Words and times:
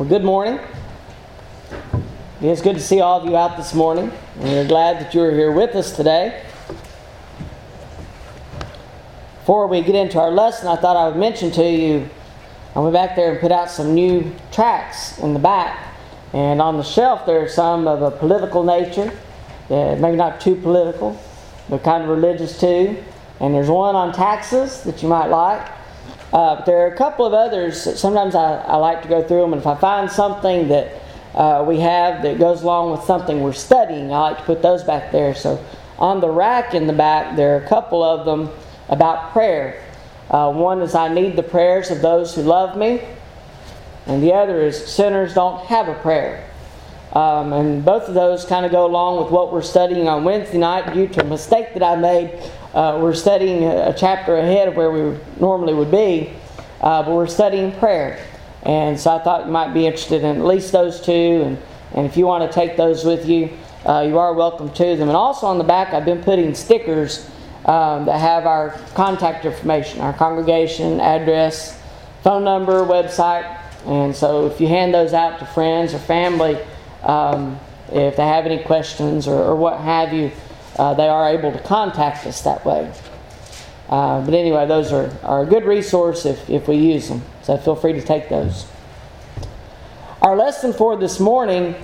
Well, 0.00 0.08
good 0.08 0.24
morning. 0.24 0.58
It's 2.40 2.62
good 2.62 2.76
to 2.76 2.80
see 2.80 3.02
all 3.02 3.20
of 3.20 3.28
you 3.28 3.36
out 3.36 3.58
this 3.58 3.74
morning. 3.74 4.10
We're 4.38 4.66
glad 4.66 4.98
that 4.98 5.12
you're 5.12 5.30
here 5.30 5.52
with 5.52 5.74
us 5.76 5.94
today. 5.94 6.42
Before 9.40 9.66
we 9.66 9.82
get 9.82 9.94
into 9.94 10.18
our 10.18 10.30
lesson, 10.30 10.68
I 10.68 10.76
thought 10.76 10.96
I 10.96 11.06
would 11.06 11.18
mention 11.18 11.50
to 11.50 11.62
you 11.62 12.08
I 12.74 12.80
went 12.80 12.94
back 12.94 13.14
there 13.14 13.32
and 13.32 13.40
put 13.40 13.52
out 13.52 13.70
some 13.70 13.92
new 13.92 14.34
tracts 14.50 15.18
in 15.18 15.34
the 15.34 15.38
back. 15.38 15.94
And 16.32 16.62
on 16.62 16.78
the 16.78 16.82
shelf, 16.82 17.26
there 17.26 17.42
are 17.42 17.48
some 17.48 17.86
of 17.86 18.00
a 18.00 18.10
political 18.10 18.64
nature, 18.64 19.12
maybe 19.68 20.16
not 20.16 20.40
too 20.40 20.54
political, 20.54 21.20
but 21.68 21.84
kind 21.84 22.04
of 22.04 22.08
religious 22.08 22.58
too. 22.58 22.96
And 23.38 23.54
there's 23.54 23.68
one 23.68 23.94
on 23.94 24.14
taxes 24.14 24.82
that 24.84 25.02
you 25.02 25.10
might 25.10 25.26
like. 25.26 25.70
Uh, 26.32 26.56
but 26.56 26.66
there 26.66 26.86
are 26.86 26.92
a 26.92 26.96
couple 26.96 27.26
of 27.26 27.32
others 27.32 27.98
sometimes 27.98 28.36
I, 28.36 28.58
I, 28.58 28.76
like 28.76 29.02
to 29.02 29.08
go 29.08 29.22
through 29.22 29.40
them, 29.40 29.52
and 29.52 29.60
if 29.60 29.66
I 29.66 29.74
find 29.74 30.08
something 30.10 30.68
that 30.68 30.92
uh, 31.34 31.64
we 31.66 31.80
have 31.80 32.22
that 32.22 32.38
goes 32.38 32.62
along 32.62 32.92
with 32.92 33.02
something 33.02 33.40
we're 33.40 33.52
studying, 33.52 34.12
I 34.12 34.20
like 34.20 34.38
to 34.38 34.44
put 34.44 34.62
those 34.62 34.84
back 34.84 35.10
there. 35.10 35.34
So 35.34 35.64
on 35.98 36.20
the 36.20 36.30
rack 36.30 36.72
in 36.74 36.86
the 36.86 36.92
back, 36.92 37.34
there 37.34 37.56
are 37.56 37.64
a 37.64 37.68
couple 37.68 38.04
of 38.04 38.24
them 38.24 38.48
about 38.88 39.32
prayer. 39.32 39.82
Uh, 40.30 40.52
one 40.52 40.80
is 40.82 40.94
I 40.94 41.12
need 41.12 41.34
the 41.34 41.42
prayers 41.42 41.90
of 41.90 42.00
those 42.00 42.34
who 42.36 42.42
love 42.42 42.78
me, 42.78 43.02
and 44.06 44.22
the 44.22 44.32
other 44.32 44.60
is 44.60 44.86
sinners 44.86 45.34
don't 45.34 45.66
have 45.66 45.88
a 45.88 45.94
prayer. 45.94 46.48
Um, 47.12 47.52
and 47.52 47.84
both 47.84 48.06
of 48.06 48.14
those 48.14 48.44
kind 48.44 48.64
of 48.64 48.70
go 48.70 48.86
along 48.86 49.24
with 49.24 49.32
what 49.32 49.52
we're 49.52 49.62
studying 49.62 50.06
on 50.06 50.22
Wednesday 50.22 50.58
night 50.58 50.94
due 50.94 51.08
to 51.08 51.22
a 51.22 51.24
mistake 51.24 51.74
that 51.74 51.82
I 51.82 51.96
made 51.96 52.40
uh, 52.74 52.98
we're 53.02 53.14
studying 53.14 53.64
a, 53.64 53.92
chapter 53.96 54.36
ahead 54.36 54.68
of 54.68 54.76
where 54.76 54.90
we 54.90 55.18
normally 55.40 55.74
would 55.74 55.90
be, 55.90 56.32
uh, 56.80 57.02
but 57.02 57.12
we're 57.12 57.26
studying 57.26 57.72
prayer. 57.72 58.24
And 58.62 58.98
so 58.98 59.16
I 59.16 59.22
thought 59.22 59.46
you 59.46 59.52
might 59.52 59.72
be 59.72 59.86
interested 59.86 60.22
in 60.22 60.38
at 60.38 60.44
least 60.44 60.72
those 60.72 61.00
two. 61.00 61.12
And, 61.12 61.58
and 61.94 62.06
if 62.06 62.16
you 62.16 62.26
want 62.26 62.50
to 62.50 62.54
take 62.54 62.76
those 62.76 63.04
with 63.04 63.26
you, 63.28 63.50
uh, 63.86 64.04
you 64.06 64.18
are 64.18 64.34
welcome 64.34 64.70
to 64.70 64.96
them. 64.96 65.08
And 65.08 65.16
also 65.16 65.46
on 65.46 65.58
the 65.58 65.64
back, 65.64 65.92
I've 65.92 66.04
been 66.04 66.22
putting 66.22 66.54
stickers 66.54 67.28
um, 67.64 68.06
that 68.06 68.20
have 68.20 68.46
our 68.46 68.70
contact 68.94 69.44
information, 69.44 70.00
our 70.00 70.12
congregation, 70.12 71.00
address, 71.00 71.80
phone 72.22 72.44
number, 72.44 72.84
website. 72.84 73.58
And 73.86 74.14
so 74.14 74.46
if 74.46 74.60
you 74.60 74.68
hand 74.68 74.94
those 74.94 75.14
out 75.14 75.38
to 75.38 75.46
friends 75.46 75.94
or 75.94 75.98
family, 75.98 76.58
um, 77.02 77.58
if 77.90 78.16
they 78.16 78.26
have 78.26 78.46
any 78.46 78.62
questions 78.62 79.26
or, 79.26 79.42
or 79.42 79.56
what 79.56 79.80
have 79.80 80.12
you, 80.12 80.30
uh, 80.76 80.94
they 80.94 81.08
are 81.08 81.28
able 81.28 81.52
to 81.52 81.58
contact 81.60 82.26
us 82.26 82.42
that 82.42 82.64
way. 82.64 82.92
Uh, 83.88 84.24
but 84.24 84.34
anyway, 84.34 84.66
those 84.66 84.92
are, 84.92 85.10
are 85.24 85.42
a 85.42 85.46
good 85.46 85.64
resource 85.64 86.24
if, 86.24 86.48
if 86.48 86.68
we 86.68 86.76
use 86.76 87.08
them. 87.08 87.22
So 87.42 87.56
feel 87.56 87.74
free 87.74 87.92
to 87.92 88.02
take 88.02 88.28
those. 88.28 88.66
Our 90.22 90.36
lesson 90.36 90.72
for 90.72 90.96
this 90.96 91.18
morning 91.18 91.74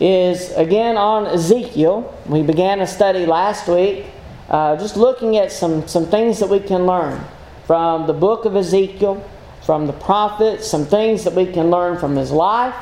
is 0.00 0.50
again 0.52 0.96
on 0.96 1.26
Ezekiel. 1.26 2.14
We 2.26 2.42
began 2.42 2.80
a 2.80 2.86
study 2.86 3.26
last 3.26 3.68
week, 3.68 4.06
uh, 4.48 4.76
just 4.76 4.96
looking 4.96 5.36
at 5.36 5.52
some, 5.52 5.86
some 5.88 6.06
things 6.06 6.40
that 6.40 6.48
we 6.48 6.60
can 6.60 6.84
learn 6.86 7.22
from 7.66 8.06
the 8.06 8.12
book 8.12 8.44
of 8.44 8.56
Ezekiel, 8.56 9.24
from 9.64 9.86
the 9.86 9.92
prophets, 9.92 10.66
some 10.66 10.84
things 10.84 11.24
that 11.24 11.34
we 11.34 11.46
can 11.46 11.70
learn 11.70 11.98
from 11.98 12.16
his 12.16 12.32
life. 12.32 12.74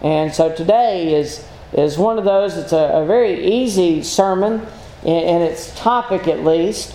And 0.00 0.34
so 0.34 0.54
today 0.54 1.14
is 1.14 1.46
is 1.74 1.98
one 1.98 2.18
of 2.18 2.24
those, 2.24 2.56
it's 2.56 2.72
a, 2.72 3.02
a 3.02 3.06
very 3.06 3.44
easy 3.44 4.02
sermon 4.02 4.66
in, 5.02 5.16
in 5.16 5.42
its 5.42 5.74
topic 5.78 6.28
at 6.28 6.44
least 6.44 6.94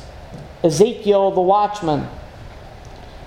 Ezekiel 0.64 1.32
the 1.32 1.42
watchman. 1.42 2.08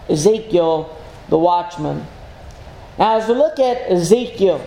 Ezekiel 0.09 0.99
the 1.29 1.39
watchman. 1.39 2.07
Now, 2.99 3.19
as 3.19 3.29
we 3.29 3.35
look 3.35 3.59
at 3.59 3.91
Ezekiel, 3.91 4.67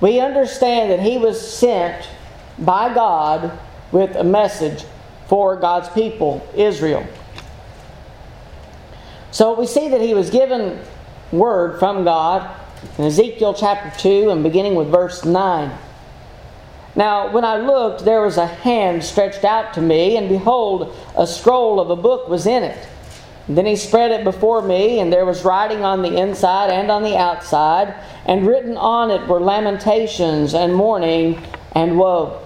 we 0.00 0.20
understand 0.20 0.90
that 0.90 1.00
he 1.00 1.18
was 1.18 1.40
sent 1.40 2.08
by 2.58 2.92
God 2.94 3.58
with 3.90 4.14
a 4.16 4.24
message 4.24 4.84
for 5.26 5.56
God's 5.56 5.88
people, 5.90 6.46
Israel. 6.54 7.06
So 9.30 9.58
we 9.58 9.66
see 9.66 9.88
that 9.88 10.00
he 10.00 10.14
was 10.14 10.30
given 10.30 10.80
word 11.32 11.78
from 11.78 12.04
God 12.04 12.48
in 12.96 13.04
Ezekiel 13.04 13.54
chapter 13.54 13.92
2 14.00 14.30
and 14.30 14.42
beginning 14.42 14.74
with 14.74 14.88
verse 14.88 15.24
9. 15.24 15.70
Now, 16.94 17.30
when 17.32 17.44
I 17.44 17.56
looked, 17.56 18.04
there 18.04 18.22
was 18.22 18.38
a 18.38 18.46
hand 18.46 19.04
stretched 19.04 19.44
out 19.44 19.74
to 19.74 19.80
me, 19.80 20.16
and 20.16 20.28
behold, 20.28 20.96
a 21.16 21.26
scroll 21.26 21.80
of 21.80 21.90
a 21.90 21.96
book 21.96 22.28
was 22.28 22.46
in 22.46 22.64
it. 22.64 22.88
And 23.46 23.56
then 23.56 23.66
he 23.66 23.76
spread 23.76 24.10
it 24.10 24.24
before 24.24 24.62
me, 24.62 25.00
and 25.00 25.12
there 25.12 25.24
was 25.24 25.44
writing 25.44 25.84
on 25.84 26.02
the 26.02 26.16
inside 26.16 26.70
and 26.70 26.90
on 26.90 27.02
the 27.02 27.16
outside, 27.16 27.94
and 28.26 28.46
written 28.46 28.76
on 28.76 29.10
it 29.10 29.26
were 29.28 29.40
lamentations 29.40 30.54
and 30.54 30.74
mourning 30.74 31.40
and 31.72 31.98
woe. 31.98 32.42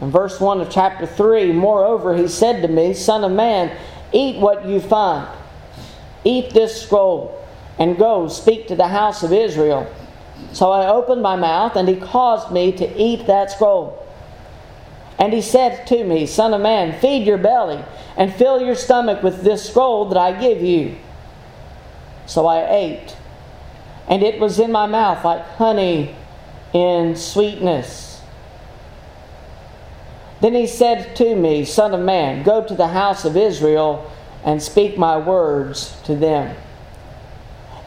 In 0.00 0.10
verse 0.10 0.40
1 0.40 0.60
of 0.60 0.70
chapter 0.70 1.06
3, 1.06 1.52
moreover, 1.52 2.16
he 2.16 2.26
said 2.26 2.62
to 2.62 2.68
me, 2.68 2.94
Son 2.94 3.22
of 3.22 3.32
man, 3.32 3.76
eat 4.12 4.40
what 4.40 4.66
you 4.66 4.80
find. 4.80 5.28
Eat 6.24 6.50
this 6.50 6.82
scroll 6.82 7.39
and 7.80 7.98
go 7.98 8.28
speak 8.28 8.68
to 8.68 8.76
the 8.76 8.88
house 8.88 9.22
of 9.22 9.32
Israel. 9.32 9.92
So 10.52 10.70
I 10.70 10.88
opened 10.88 11.22
my 11.22 11.34
mouth, 11.34 11.74
and 11.74 11.88
he 11.88 11.96
caused 11.96 12.52
me 12.52 12.72
to 12.72 13.02
eat 13.02 13.26
that 13.26 13.50
scroll. 13.50 14.06
And 15.18 15.32
he 15.32 15.40
said 15.40 15.86
to 15.88 16.04
me, 16.04 16.26
Son 16.26 16.54
of 16.54 16.60
man, 16.60 16.98
feed 17.00 17.26
your 17.26 17.38
belly, 17.38 17.82
and 18.16 18.32
fill 18.32 18.60
your 18.60 18.74
stomach 18.74 19.22
with 19.22 19.42
this 19.42 19.68
scroll 19.68 20.04
that 20.10 20.18
I 20.18 20.38
give 20.38 20.62
you. 20.62 20.96
So 22.26 22.46
I 22.46 22.70
ate, 22.70 23.16
and 24.08 24.22
it 24.22 24.38
was 24.38 24.58
in 24.58 24.70
my 24.70 24.86
mouth 24.86 25.24
like 25.24 25.44
honey 25.56 26.14
in 26.72 27.16
sweetness. 27.16 28.22
Then 30.40 30.54
he 30.54 30.66
said 30.66 31.16
to 31.16 31.34
me, 31.34 31.64
Son 31.64 31.92
of 31.92 32.00
man, 32.00 32.42
go 32.42 32.64
to 32.64 32.74
the 32.74 32.88
house 32.88 33.24
of 33.24 33.36
Israel 33.36 34.10
and 34.44 34.62
speak 34.62 34.96
my 34.96 35.18
words 35.18 36.00
to 36.04 36.14
them. 36.14 36.56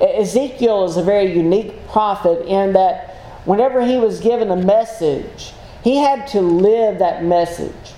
Ezekiel 0.02 0.86
is 0.86 0.98
a 0.98 1.04
very 1.04 1.36
unique 1.36 1.88
prophet 1.88 2.46
in 2.46 2.74
that 2.74 3.16
whenever 3.46 3.86
he 3.86 3.98
was 3.98 4.20
given 4.20 4.50
a 4.52 4.56
message, 4.56 5.54
he 5.84 5.98
had 5.98 6.28
to 6.28 6.42
live 6.42 7.00
that 7.00 7.24
message. 7.24 7.94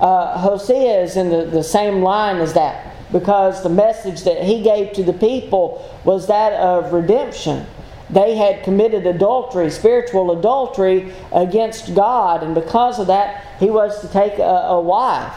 Uh, 0.00 0.38
Hosea 0.38 1.02
is 1.02 1.16
in 1.16 1.28
the, 1.28 1.44
the 1.44 1.62
same 1.62 2.02
line 2.02 2.36
as 2.36 2.54
that 2.54 2.94
because 3.12 3.62
the 3.62 3.68
message 3.68 4.24
that 4.24 4.42
he 4.42 4.62
gave 4.62 4.92
to 4.94 5.02
the 5.02 5.12
people 5.12 5.86
was 6.04 6.26
that 6.28 6.52
of 6.54 6.92
redemption. 6.92 7.66
They 8.08 8.34
had 8.34 8.64
committed 8.64 9.06
adultery, 9.06 9.70
spiritual 9.70 10.36
adultery 10.36 11.12
against 11.32 11.94
God, 11.94 12.42
and 12.42 12.54
because 12.54 12.98
of 12.98 13.06
that, 13.06 13.44
he 13.60 13.70
was 13.70 14.00
to 14.00 14.08
take 14.08 14.38
a, 14.38 14.42
a 14.42 14.80
wife 14.80 15.34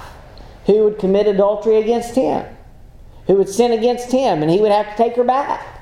who 0.66 0.85
would 0.85 0.97
commit 0.97 1.28
adultery 1.28 1.78
against 1.78 2.16
him, 2.16 2.46
who 3.28 3.35
would 3.35 3.50
sin 3.50 3.72
against 3.72 4.12
him, 4.12 4.41
and 4.41 4.50
he 4.50 4.59
would 4.59 4.72
have 4.72 4.90
to 4.90 4.96
take 4.96 5.16
her 5.16 5.24
back. 5.24 5.72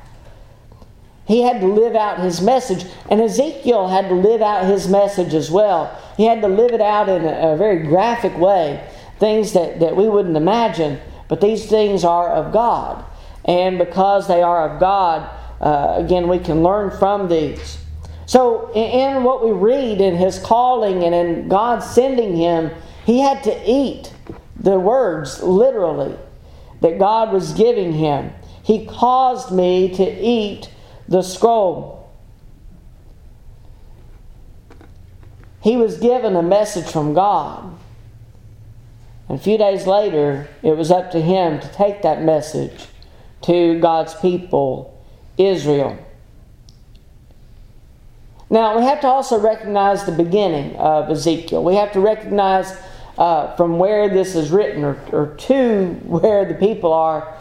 He 1.31 1.43
had 1.43 1.61
to 1.61 1.67
live 1.67 1.95
out 1.95 2.19
his 2.19 2.41
message, 2.41 2.85
and 3.09 3.21
Ezekiel 3.21 3.87
had 3.87 4.09
to 4.09 4.15
live 4.15 4.41
out 4.41 4.65
his 4.65 4.89
message 4.89 5.33
as 5.33 5.49
well. 5.49 5.97
He 6.17 6.25
had 6.25 6.41
to 6.41 6.49
live 6.49 6.73
it 6.73 6.81
out 6.81 7.07
in 7.07 7.23
a, 7.23 7.53
a 7.53 7.55
very 7.55 7.87
graphic 7.87 8.37
way, 8.37 8.85
things 9.17 9.53
that, 9.53 9.79
that 9.79 9.95
we 9.95 10.09
wouldn't 10.09 10.35
imagine, 10.35 10.99
but 11.29 11.39
these 11.39 11.67
things 11.67 12.03
are 12.03 12.27
of 12.27 12.51
God. 12.51 13.05
And 13.45 13.77
because 13.77 14.27
they 14.27 14.41
are 14.41 14.71
of 14.71 14.81
God, 14.81 15.29
uh, 15.61 16.03
again, 16.03 16.27
we 16.27 16.37
can 16.37 16.63
learn 16.63 16.91
from 16.99 17.29
these. 17.29 17.77
So, 18.25 18.69
in, 18.73 19.15
in 19.15 19.23
what 19.23 19.41
we 19.41 19.51
read 19.51 20.01
in 20.01 20.17
his 20.17 20.37
calling 20.37 21.05
and 21.05 21.15
in 21.15 21.47
God 21.47 21.79
sending 21.79 22.35
him, 22.35 22.71
he 23.05 23.21
had 23.21 23.41
to 23.45 23.57
eat 23.65 24.11
the 24.59 24.77
words 24.77 25.41
literally 25.41 26.13
that 26.81 26.99
God 26.99 27.31
was 27.31 27.53
giving 27.53 27.93
him. 27.93 28.33
He 28.63 28.85
caused 28.85 29.49
me 29.53 29.95
to 29.95 30.03
eat 30.03 30.67
the 31.11 31.21
scroll. 31.21 32.09
He 35.61 35.75
was 35.75 35.97
given 35.97 36.37
a 36.37 36.41
message 36.41 36.89
from 36.89 37.13
God. 37.13 37.77
And 39.27 39.37
a 39.37 39.41
few 39.41 39.57
days 39.57 39.85
later, 39.85 40.47
it 40.63 40.77
was 40.77 40.89
up 40.89 41.11
to 41.11 41.21
him 41.21 41.59
to 41.59 41.67
take 41.73 42.01
that 42.03 42.23
message 42.23 42.87
to 43.41 43.77
God's 43.81 44.15
people, 44.15 45.03
Israel. 45.37 45.99
Now, 48.49 48.77
we 48.77 48.83
have 48.83 49.01
to 49.01 49.07
also 49.07 49.37
recognize 49.37 50.05
the 50.05 50.11
beginning 50.13 50.77
of 50.77 51.09
Ezekiel. 51.09 51.61
We 51.61 51.75
have 51.75 51.91
to 51.91 51.99
recognize 51.99 52.73
uh, 53.17 53.53
from 53.57 53.77
where 53.77 54.07
this 54.07 54.33
is 54.33 54.49
written 54.49 54.85
or, 54.85 54.97
or 55.11 55.35
to 55.35 55.87
where 56.03 56.45
the 56.45 56.55
people 56.55 56.93
are 56.93 57.37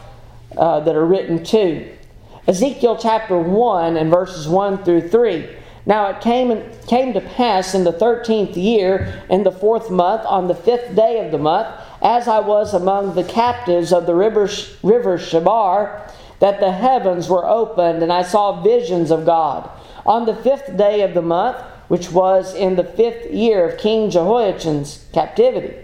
uh, 0.57 0.81
that 0.81 0.93
are 0.93 1.05
written 1.05 1.41
to. 1.45 2.00
Ezekiel 2.47 2.97
chapter 2.97 3.37
1 3.37 3.97
and 3.97 4.09
verses 4.09 4.47
1 4.47 4.83
through 4.83 5.09
3. 5.09 5.47
Now 5.85 6.07
it 6.07 6.21
came, 6.21 6.63
came 6.87 7.13
to 7.13 7.21
pass 7.21 7.73
in 7.75 7.83
the 7.83 7.91
thirteenth 7.91 8.55
year, 8.55 9.23
in 9.29 9.43
the 9.43 9.51
fourth 9.51 9.89
month, 9.89 10.23
on 10.25 10.47
the 10.47 10.55
fifth 10.55 10.95
day 10.95 11.23
of 11.23 11.31
the 11.31 11.37
month, 11.37 11.67
as 12.01 12.27
I 12.27 12.39
was 12.39 12.73
among 12.73 13.13
the 13.13 13.23
captives 13.23 13.93
of 13.93 14.05
the 14.05 14.15
river, 14.15 14.49
river 14.83 15.17
Chebar, 15.17 16.11
that 16.39 16.59
the 16.59 16.71
heavens 16.71 17.29
were 17.29 17.47
opened, 17.47 18.01
and 18.01 18.11
I 18.11 18.23
saw 18.23 18.61
visions 18.61 19.11
of 19.11 19.25
God. 19.25 19.69
On 20.05 20.25
the 20.25 20.35
fifth 20.35 20.77
day 20.77 21.01
of 21.01 21.13
the 21.13 21.21
month, 21.21 21.57
which 21.87 22.11
was 22.11 22.55
in 22.55 22.75
the 22.75 22.83
fifth 22.83 23.31
year 23.31 23.69
of 23.69 23.79
King 23.79 24.09
Jehoiachin's 24.09 25.05
captivity, 25.13 25.75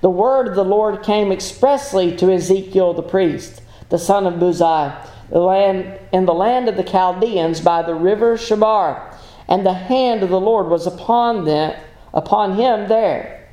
the 0.00 0.10
word 0.10 0.48
of 0.48 0.54
the 0.54 0.64
Lord 0.64 1.02
came 1.02 1.32
expressly 1.32 2.16
to 2.16 2.32
Ezekiel 2.32 2.94
the 2.94 3.02
priest, 3.02 3.62
the 3.88 3.98
son 3.98 4.26
of 4.26 4.34
Buzi, 4.34 4.94
the 5.30 5.40
land, 5.40 5.98
in 6.12 6.26
the 6.26 6.34
land 6.34 6.68
of 6.68 6.76
the 6.76 6.84
Chaldeans 6.84 7.60
by 7.60 7.82
the 7.82 7.94
river 7.94 8.36
Chebar, 8.36 9.14
and 9.48 9.64
the 9.64 9.74
hand 9.74 10.22
of 10.22 10.30
the 10.30 10.40
Lord 10.40 10.68
was 10.68 10.86
upon 10.86 11.44
them, 11.44 11.78
upon 12.12 12.56
him 12.56 12.88
there. 12.88 13.48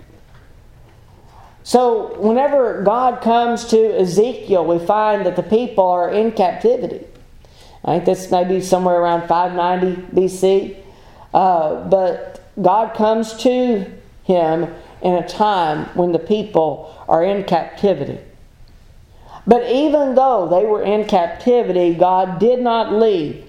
So, 1.63 2.19
whenever 2.19 2.83
God 2.83 3.21
comes 3.21 3.65
to 3.65 3.99
Ezekiel, 3.99 4.65
we 4.65 4.85
find 4.85 5.25
that 5.25 5.37
the 5.37 5.43
people 5.43 5.85
are 5.85 6.09
in 6.09 6.33
captivity. 6.33 7.05
I 7.85 7.93
think 7.93 8.05
this 8.05 8.31
may 8.31 8.43
be 8.43 8.59
somewhere 8.59 8.99
around 8.99 9.27
590 9.27 10.15
BC. 10.15 10.77
Uh, 11.33 11.87
but 11.87 12.45
God 12.61 12.93
comes 12.95 13.33
to 13.37 13.85
him 14.23 14.73
in 15.01 15.13
a 15.15 15.27
time 15.27 15.85
when 15.95 16.11
the 16.11 16.19
people 16.19 16.93
are 17.07 17.23
in 17.23 17.43
captivity. 17.43 18.19
But 19.45 19.69
even 19.69 20.16
though 20.16 20.48
they 20.48 20.66
were 20.66 20.84
in 20.84 21.06
captivity, 21.06 21.94
God 21.94 22.40
did 22.40 22.62
not 22.62 22.94
leave 22.94 23.45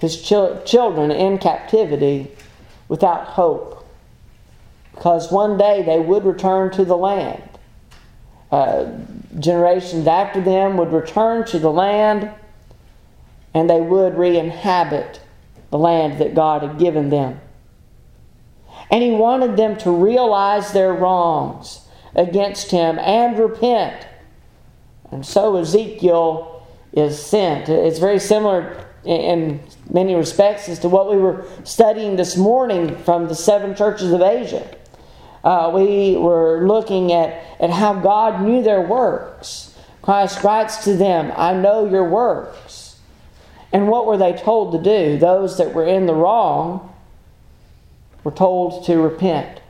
his 0.00 0.20
children 0.20 1.10
in 1.10 1.38
captivity 1.38 2.30
without 2.88 3.24
hope. 3.24 3.86
Because 4.94 5.30
one 5.30 5.56
day 5.56 5.82
they 5.82 6.00
would 6.00 6.24
return 6.24 6.72
to 6.72 6.84
the 6.84 6.96
land 6.96 7.48
uh, 8.50 8.86
generations 9.38 10.06
after 10.06 10.40
them 10.40 10.76
would 10.76 10.92
return 10.92 11.44
to 11.46 11.58
the 11.58 11.70
land 11.70 12.30
and 13.54 13.68
they 13.68 13.80
would 13.80 14.16
re 14.16 14.38
inhabit 14.38 15.20
the 15.70 15.78
land 15.78 16.18
that 16.18 16.34
God 16.34 16.62
had 16.62 16.78
given 16.78 17.10
them. 17.10 17.40
And 18.90 19.02
He 19.02 19.10
wanted 19.10 19.56
them 19.56 19.76
to 19.78 19.90
realize 19.90 20.72
their 20.72 20.94
wrongs 20.94 21.86
against 22.14 22.70
Him 22.70 22.98
and 22.98 23.38
repent. 23.38 24.06
And 25.10 25.24
so 25.24 25.56
Ezekiel 25.56 26.66
is 26.92 27.24
sent. 27.24 27.68
It's 27.68 27.98
very 27.98 28.18
similar 28.18 28.84
in 29.04 29.60
many 29.90 30.14
respects 30.14 30.68
as 30.68 30.78
to 30.80 30.88
what 30.88 31.10
we 31.10 31.16
were 31.16 31.46
studying 31.64 32.16
this 32.16 32.36
morning 32.36 32.96
from 33.04 33.28
the 33.28 33.34
seven 33.34 33.74
churches 33.74 34.12
of 34.12 34.20
Asia 34.20 34.68
uh, 35.44 35.70
we 35.72 36.16
were 36.16 36.66
looking 36.66 37.12
at, 37.12 37.42
at 37.60 37.70
how 37.70 37.94
God 37.94 38.42
knew 38.42 38.62
their 38.62 38.82
works. 38.82 39.74
Christ 40.02 40.42
writes 40.42 40.84
to 40.84 40.94
them, 40.94 41.32
I 41.36 41.54
know 41.54 41.88
your 41.88 42.04
works. 42.04 42.98
And 43.72 43.88
what 43.88 44.06
were 44.06 44.16
they 44.16 44.32
told 44.32 44.72
to 44.72 44.82
do? 44.82 45.18
Those 45.18 45.58
that 45.58 45.74
were 45.74 45.86
in 45.86 46.06
the 46.06 46.14
wrong 46.14 46.94
were 48.24 48.30
told 48.30 48.84
to 48.86 48.96
repent 48.96 49.60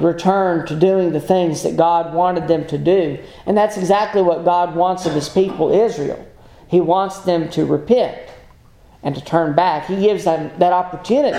return 0.00 0.66
to 0.66 0.76
doing 0.76 1.12
the 1.12 1.20
things 1.20 1.62
that 1.62 1.76
God 1.76 2.14
wanted 2.14 2.48
them 2.48 2.66
to 2.68 2.78
do. 2.78 3.18
And 3.46 3.56
that's 3.56 3.76
exactly 3.76 4.22
what 4.22 4.44
God 4.44 4.74
wants 4.74 5.04
of 5.04 5.12
His 5.12 5.28
people, 5.28 5.70
Israel. 5.70 6.26
He 6.68 6.80
wants 6.80 7.18
them 7.20 7.50
to 7.50 7.66
repent 7.66 8.16
and 9.02 9.14
to 9.14 9.22
turn 9.22 9.54
back. 9.54 9.86
He 9.86 9.96
gives 9.96 10.24
them 10.24 10.50
that 10.58 10.72
opportunity. 10.72 11.38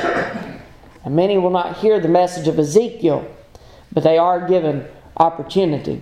And 1.03 1.15
many 1.15 1.37
will 1.37 1.49
not 1.49 1.77
hear 1.77 1.99
the 1.99 2.07
message 2.07 2.47
of 2.47 2.59
Ezekiel, 2.59 3.27
but 3.91 4.03
they 4.03 4.17
are 4.17 4.47
given 4.47 4.85
opportunity. 5.17 6.01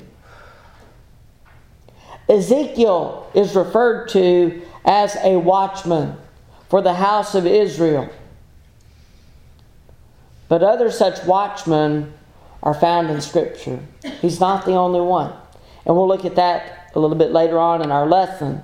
Ezekiel 2.28 3.30
is 3.34 3.56
referred 3.56 4.10
to 4.10 4.62
as 4.86 5.16
a 5.24 5.38
watchman 5.38 6.18
for 6.70 6.82
the 6.82 6.94
house 6.94 7.36
of 7.36 7.46
Israel. 7.46 8.10
But 10.48 10.64
other 10.64 10.92
such 10.92 11.24
watchmen 11.26 12.14
are 12.64 12.74
found 12.74 13.10
in 13.10 13.22
Scripture. 13.22 13.80
He's 14.22 14.40
not 14.40 14.66
the 14.66 14.74
only 14.74 15.02
one. 15.02 15.34
And 15.86 15.96
we'll 15.96 16.08
look 16.08 16.26
at 16.26 16.36
that 16.36 16.92
a 16.94 17.00
little 17.00 17.18
bit 17.18 17.32
later 17.32 17.58
on 17.58 17.82
in 17.82 17.92
our 17.92 18.06
lesson. 18.06 18.62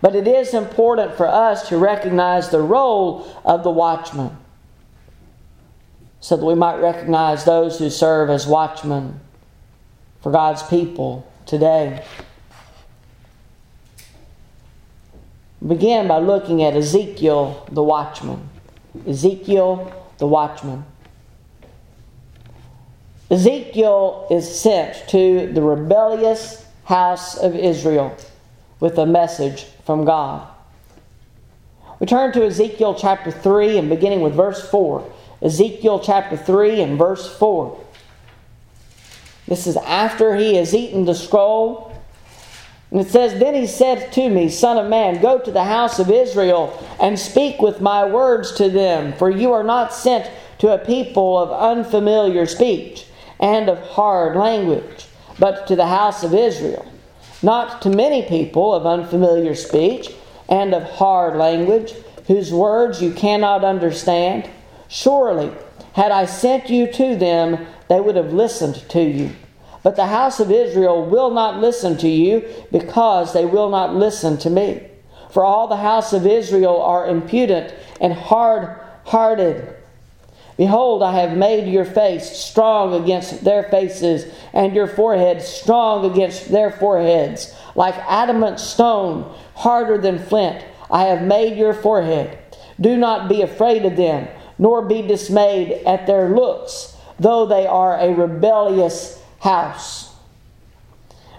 But 0.00 0.14
it 0.14 0.28
is 0.28 0.54
important 0.54 1.16
for 1.16 1.26
us 1.26 1.68
to 1.68 1.78
recognize 1.78 2.50
the 2.50 2.62
role 2.62 3.26
of 3.44 3.64
the 3.64 3.70
watchman 3.70 4.36
so 6.20 6.36
that 6.36 6.44
we 6.44 6.54
might 6.54 6.76
recognize 6.76 7.44
those 7.44 7.78
who 7.78 7.90
serve 7.90 8.30
as 8.30 8.46
watchmen 8.46 9.20
for 10.20 10.32
God's 10.32 10.62
people 10.64 11.30
today. 11.46 12.04
Begin 15.66 16.06
by 16.06 16.18
looking 16.18 16.62
at 16.62 16.76
Ezekiel 16.76 17.66
the 17.70 17.82
watchman. 17.82 18.48
Ezekiel 19.06 19.92
the 20.18 20.26
watchman. 20.26 20.84
Ezekiel 23.30 24.26
is 24.30 24.60
sent 24.60 25.06
to 25.08 25.52
the 25.52 25.60
rebellious 25.60 26.64
house 26.84 27.36
of 27.36 27.54
Israel 27.54 28.16
with 28.80 28.96
a 28.96 29.04
message 29.04 29.64
from 29.84 30.06
God. 30.06 30.48
We 32.00 32.06
turn 32.06 32.32
to 32.32 32.46
Ezekiel 32.46 32.94
chapter 32.94 33.30
3 33.30 33.76
and 33.76 33.88
beginning 33.90 34.22
with 34.22 34.34
verse 34.34 34.66
4. 34.70 35.12
Ezekiel 35.42 36.00
chapter 36.00 36.36
3 36.38 36.80
and 36.80 36.98
verse 36.98 37.36
4. 37.36 37.78
This 39.46 39.66
is 39.66 39.76
after 39.76 40.36
he 40.36 40.54
has 40.54 40.74
eaten 40.74 41.04
the 41.04 41.14
scroll. 41.14 41.92
And 42.90 43.00
it 43.00 43.08
says, 43.08 43.38
Then 43.38 43.54
he 43.54 43.66
said 43.66 44.10
to 44.12 44.30
me, 44.30 44.48
Son 44.48 44.78
of 44.78 44.88
man, 44.88 45.20
go 45.20 45.38
to 45.38 45.50
the 45.50 45.64
house 45.64 45.98
of 45.98 46.10
Israel 46.10 46.72
and 46.98 47.18
speak 47.18 47.60
with 47.60 47.82
my 47.82 48.06
words 48.06 48.52
to 48.52 48.70
them, 48.70 49.12
for 49.14 49.28
you 49.28 49.52
are 49.52 49.64
not 49.64 49.92
sent 49.92 50.30
to 50.60 50.72
a 50.72 50.78
people 50.78 51.38
of 51.38 51.52
unfamiliar 51.52 52.46
speech 52.46 53.04
and 53.40 53.68
of 53.68 53.78
hard 53.78 54.36
language, 54.36 55.06
but 55.38 55.66
to 55.66 55.76
the 55.76 55.86
house 55.86 56.22
of 56.22 56.34
Israel. 56.34 56.90
Not 57.42 57.82
to 57.82 57.90
many 57.90 58.22
people 58.22 58.74
of 58.74 58.86
unfamiliar 58.86 59.54
speech 59.54 60.10
and 60.48 60.74
of 60.74 60.82
hard 60.82 61.36
language, 61.36 61.94
whose 62.26 62.52
words 62.52 63.00
you 63.00 63.12
cannot 63.12 63.64
understand 63.64 64.48
Surely, 64.88 65.52
had 65.92 66.10
I 66.10 66.24
sent 66.24 66.70
you 66.70 66.90
to 66.92 67.14
them, 67.14 67.66
they 67.88 68.00
would 68.00 68.16
have 68.16 68.32
listened 68.32 68.76
to 68.88 69.02
you. 69.02 69.30
But 69.82 69.96
the 69.96 70.06
house 70.06 70.40
of 70.40 70.50
Israel 70.50 71.04
will 71.04 71.30
not 71.30 71.60
listen 71.60 71.96
to 71.98 72.08
you 72.08 72.42
because 72.72 73.32
they 73.32 73.44
will 73.44 73.68
not 73.68 73.94
listen 73.94 74.38
to 74.38 74.50
me. 74.50 74.82
For 75.30 75.44
all 75.44 75.68
the 75.68 75.76
house 75.76 76.12
of 76.12 76.26
Israel 76.26 76.80
are 76.80 77.06
impudent 77.06 77.74
and 78.00 78.12
hard 78.12 78.80
hearted. 79.04 79.74
Behold, 80.58 81.02
I 81.02 81.20
have 81.20 81.38
made 81.38 81.72
your 81.72 81.86
face 81.86 82.30
strong 82.30 82.92
against 83.02 83.44
their 83.44 83.62
faces, 83.62 84.30
and 84.52 84.74
your 84.74 84.88
forehead 84.88 85.40
strong 85.40 86.10
against 86.10 86.50
their 86.50 86.70
foreheads. 86.70 87.54
Like 87.74 87.94
adamant 88.06 88.60
stone, 88.60 89.34
harder 89.54 89.96
than 89.96 90.18
flint, 90.18 90.62
I 90.90 91.04
have 91.04 91.22
made 91.22 91.56
your 91.56 91.72
forehead. 91.72 92.36
Do 92.78 92.96
not 92.96 93.30
be 93.30 93.40
afraid 93.40 93.86
of 93.86 93.96
them 93.96 94.28
nor 94.58 94.82
be 94.82 95.02
dismayed 95.02 95.72
at 95.86 96.06
their 96.06 96.30
looks, 96.30 96.96
though 97.18 97.46
they 97.46 97.66
are 97.66 97.96
a 97.96 98.12
rebellious 98.12 99.22
house. 99.40 100.14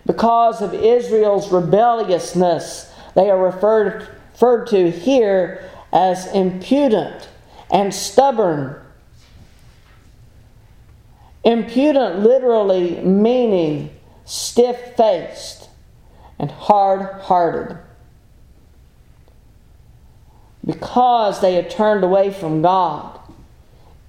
Because 0.05 0.61
of 0.61 0.73
Israel's 0.73 1.51
rebelliousness, 1.51 2.91
they 3.15 3.29
are 3.29 3.37
referred, 3.37 4.07
referred 4.31 4.67
to 4.67 4.89
here 4.89 5.69
as 5.91 6.31
impudent 6.33 7.27
and 7.69 7.93
stubborn. 7.93 8.78
Impudent 11.43 12.19
literally 12.19 13.01
meaning 13.01 13.91
stiff 14.25 14.95
faced 14.95 15.69
and 16.37 16.51
hard 16.51 17.21
hearted 17.21 17.77
because 20.65 21.41
they 21.41 21.55
had 21.55 21.69
turned 21.69 22.03
away 22.03 22.31
from 22.31 22.61
God, 22.61 23.19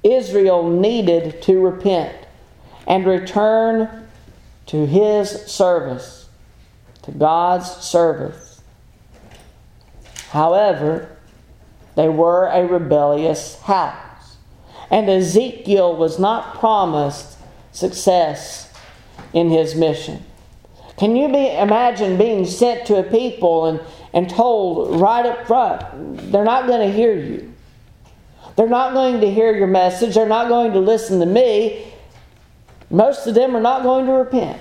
Israel 0.02 0.68
needed 0.68 1.40
to 1.42 1.58
repent 1.60 2.14
and 2.86 3.06
return 3.06 4.08
to 4.66 4.86
his 4.86 5.30
service, 5.46 6.28
to 7.02 7.12
God's 7.12 7.70
service. 7.70 8.60
However, 10.30 11.16
they 11.94 12.08
were 12.08 12.46
a 12.46 12.66
rebellious 12.66 13.58
house, 13.60 14.09
and 14.90 15.08
Ezekiel 15.08 15.96
was 15.96 16.18
not 16.18 16.58
promised 16.58 17.38
success 17.72 18.72
in 19.32 19.50
his 19.50 19.74
mission. 19.74 20.24
Can 20.96 21.16
you 21.16 21.28
be, 21.28 21.48
imagine 21.56 22.18
being 22.18 22.44
sent 22.44 22.86
to 22.86 22.96
a 22.96 23.02
people 23.02 23.66
and 23.66 23.80
and 24.12 24.28
told 24.28 25.00
right 25.00 25.24
up 25.24 25.46
front, 25.46 25.82
they're 26.32 26.44
not 26.44 26.66
going 26.66 26.80
to 26.80 26.94
hear 26.94 27.14
you. 27.14 27.52
They're 28.56 28.68
not 28.68 28.92
going 28.92 29.20
to 29.20 29.30
hear 29.30 29.54
your 29.56 29.68
message. 29.68 30.14
They're 30.14 30.26
not 30.26 30.48
going 30.48 30.72
to 30.72 30.80
listen 30.80 31.20
to 31.20 31.26
me. 31.26 31.86
Most 32.90 33.26
of 33.26 33.34
them 33.34 33.54
are 33.56 33.60
not 33.60 33.82
going 33.82 34.06
to 34.06 34.12
repent. 34.12 34.60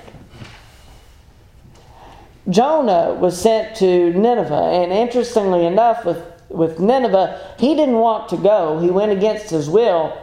Jonah 2.49 3.13
was 3.13 3.39
sent 3.39 3.75
to 3.77 4.13
Nineveh, 4.13 4.53
and 4.53 4.91
interestingly 4.91 5.65
enough, 5.65 6.05
with, 6.05 6.23
with 6.49 6.79
Nineveh, 6.79 7.55
he 7.59 7.75
didn't 7.75 7.99
want 7.99 8.29
to 8.29 8.37
go. 8.37 8.79
He 8.79 8.89
went 8.89 9.11
against 9.11 9.49
his 9.49 9.69
will, 9.69 10.17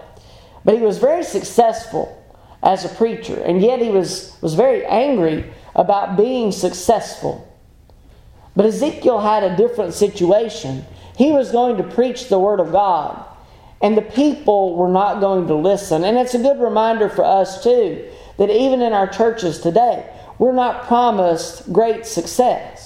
but 0.65 0.75
he 0.75 0.81
was 0.81 0.99
very 0.99 1.23
successful 1.23 2.13
as 2.63 2.85
a 2.85 2.89
preacher, 2.89 3.41
and 3.41 3.63
yet 3.63 3.81
he 3.81 3.91
was, 3.91 4.37
was 4.41 4.55
very 4.55 4.85
angry 4.87 5.45
about 5.75 6.17
being 6.17 6.51
successful. 6.51 7.47
But 8.57 8.67
Ezekiel 8.67 9.21
had 9.21 9.45
a 9.45 9.57
different 9.57 9.95
situation. 9.95 10.85
He 11.17 11.31
was 11.31 11.53
going 11.53 11.77
to 11.77 11.83
preach 11.83 12.29
the 12.29 12.39
Word 12.39 12.59
of 12.59 12.73
God, 12.73 13.25
and 13.83 13.97
the 13.97 14.03
people 14.03 14.75
were 14.75 14.89
not 14.89 15.21
going 15.21 15.47
to 15.47 15.55
listen. 15.55 16.03
And 16.05 16.17
it's 16.17 16.35
a 16.35 16.43
good 16.43 16.59
reminder 16.59 17.09
for 17.09 17.25
us, 17.25 17.63
too, 17.63 18.09
that 18.39 18.51
even 18.51 18.83
in 18.83 18.93
our 18.93 19.07
churches 19.07 19.61
today, 19.61 20.11
we're 20.39 20.53
not 20.53 20.87
promised 20.87 21.73
great 21.73 22.07
success. 22.07 22.86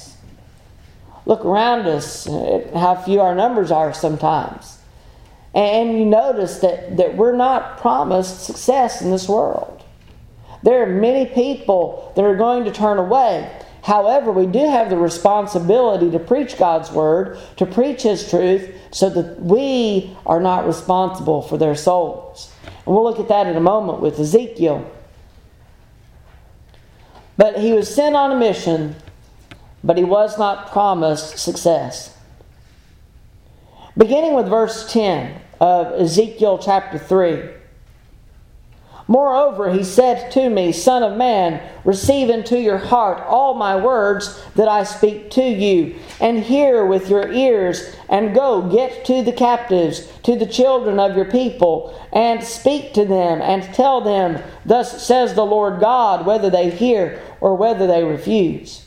Look 1.31 1.45
around 1.45 1.87
us 1.87 2.27
at 2.27 2.75
how 2.75 2.97
few 2.97 3.21
our 3.21 3.37
numbers 3.37 3.71
are 3.71 3.95
sometimes. 3.95 4.79
And 5.55 5.97
you 5.97 6.05
notice 6.05 6.59
that, 6.59 6.97
that 6.97 7.17
we're 7.17 7.37
not 7.37 7.79
promised 7.79 8.43
success 8.43 9.01
in 9.01 9.13
this 9.13 9.29
world. 9.29 9.85
There 10.65 10.83
are 10.83 10.87
many 10.87 11.27
people 11.27 12.13
that 12.17 12.25
are 12.25 12.35
going 12.35 12.65
to 12.65 12.73
turn 12.73 12.99
away. 12.99 13.49
However, 13.85 14.33
we 14.33 14.47
do 14.47 14.59
have 14.59 14.91
the 14.91 14.97
responsibility 14.97 16.11
to 16.11 16.19
preach 16.19 16.59
God's 16.59 16.91
word, 16.91 17.39
to 17.59 17.65
preach 17.65 18.03
His 18.03 18.29
truth, 18.29 18.69
so 18.91 19.09
that 19.11 19.41
we 19.41 20.17
are 20.27 20.41
not 20.41 20.67
responsible 20.67 21.43
for 21.43 21.57
their 21.59 21.77
souls. 21.77 22.53
And 22.65 22.93
we'll 22.93 23.05
look 23.05 23.21
at 23.21 23.29
that 23.29 23.47
in 23.47 23.55
a 23.55 23.61
moment 23.61 24.01
with 24.01 24.19
Ezekiel. 24.19 24.85
But 27.37 27.61
he 27.61 27.73
was 27.73 27.95
sent 27.95 28.17
on 28.17 28.33
a 28.33 28.37
mission, 28.37 28.97
but 29.83 29.97
he 29.97 30.05
was 30.05 30.39
not 30.39 30.71
promised 30.71 31.39
success. 31.39 32.17
Beginning 33.97 34.35
with 34.35 34.49
verse 34.49 34.91
10 34.93 35.41
of 35.61 35.93
Ezekiel 36.01 36.59
chapter 36.59 36.99
3. 36.99 37.51
Moreover, 39.11 39.73
he 39.73 39.83
said 39.83 40.31
to 40.31 40.49
me, 40.49 40.71
Son 40.71 41.03
of 41.03 41.19
man, 41.19 41.61
receive 41.85 42.31
into 42.31 42.61
your 42.61 42.79
heart 42.79 43.19
all 43.27 43.55
my 43.55 43.75
words 43.75 44.41
that 44.55 44.69
I 44.69 44.85
speak 44.85 45.33
to 45.33 45.43
you, 45.43 45.97
and 46.21 46.39
hear 46.39 46.87
with 46.87 47.11
your 47.11 47.33
ears, 47.33 47.97
and 48.09 48.33
go 48.33 48.63
get 48.63 49.05
to 49.07 49.23
the 49.23 49.33
captives, 49.33 50.07
to 50.23 50.37
the 50.37 50.47
children 50.47 51.01
of 51.01 51.17
your 51.17 51.25
people, 51.25 51.93
and 52.13 52.45
speak 52.45 52.95
to 52.95 53.05
them, 53.05 53.43
and 53.43 53.65
tell 53.75 54.01
them, 54.01 54.41
Thus 54.65 55.05
says 55.05 55.35
the 55.35 55.45
Lord 55.45 55.81
God, 55.81 56.25
whether 56.25 56.49
they 56.49 56.71
hear 56.71 57.21
or 57.41 57.57
whether 57.57 57.89
they 57.89 58.05
refuse. 58.05 58.87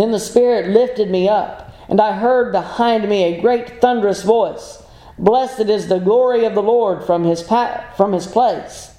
Then 0.00 0.12
the 0.12 0.18
Spirit 0.18 0.70
lifted 0.70 1.10
me 1.10 1.28
up, 1.28 1.74
and 1.86 2.00
I 2.00 2.12
heard 2.12 2.52
behind 2.52 3.06
me 3.06 3.22
a 3.22 3.40
great 3.42 3.82
thunderous 3.82 4.22
voice 4.22 4.82
Blessed 5.18 5.68
is 5.68 5.88
the 5.88 5.98
glory 5.98 6.46
of 6.46 6.54
the 6.54 6.62
Lord 6.62 7.04
from 7.04 7.24
his, 7.24 7.42
pa- 7.42 7.84
from 7.98 8.14
his 8.14 8.26
place. 8.26 8.96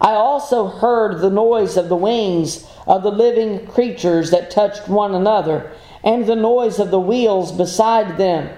I 0.00 0.12
also 0.12 0.68
heard 0.68 1.20
the 1.20 1.28
noise 1.28 1.76
of 1.76 1.90
the 1.90 1.96
wings 1.96 2.66
of 2.86 3.02
the 3.02 3.10
living 3.10 3.66
creatures 3.66 4.30
that 4.30 4.50
touched 4.50 4.88
one 4.88 5.14
another, 5.14 5.70
and 6.02 6.24
the 6.24 6.34
noise 6.34 6.78
of 6.78 6.90
the 6.90 6.98
wheels 6.98 7.52
beside 7.52 8.16
them, 8.16 8.48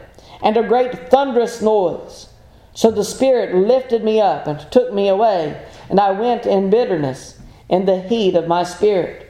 and 0.40 0.56
a 0.56 0.62
great 0.62 1.10
thunderous 1.10 1.60
noise. 1.60 2.28
So 2.72 2.92
the 2.92 3.02
Spirit 3.02 3.52
lifted 3.52 4.04
me 4.04 4.20
up 4.20 4.46
and 4.46 4.60
took 4.70 4.92
me 4.92 5.08
away, 5.08 5.60
and 5.90 5.98
I 5.98 6.12
went 6.12 6.46
in 6.46 6.70
bitterness, 6.70 7.36
in 7.68 7.84
the 7.84 8.00
heat 8.00 8.36
of 8.36 8.46
my 8.46 8.62
spirit. 8.62 9.23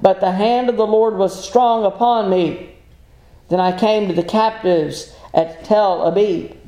But 0.00 0.20
the 0.20 0.32
hand 0.32 0.68
of 0.68 0.76
the 0.76 0.86
Lord 0.86 1.16
was 1.16 1.44
strong 1.44 1.84
upon 1.84 2.30
me. 2.30 2.76
Then 3.48 3.60
I 3.60 3.76
came 3.76 4.08
to 4.08 4.14
the 4.14 4.22
captives 4.22 5.14
at 5.34 5.64
Tel 5.64 6.02
Abib 6.02 6.58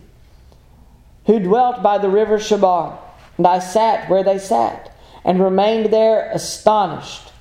who 1.30 1.38
dwelt 1.38 1.82
by 1.82 1.98
the 1.98 2.08
river 2.08 2.38
Chebar. 2.38 2.98
And 3.36 3.46
I 3.46 3.60
sat 3.60 4.10
where 4.10 4.24
they 4.24 4.38
sat, 4.38 4.92
and 5.24 5.40
remained 5.40 5.92
there 5.92 6.30
astonished 6.32 7.32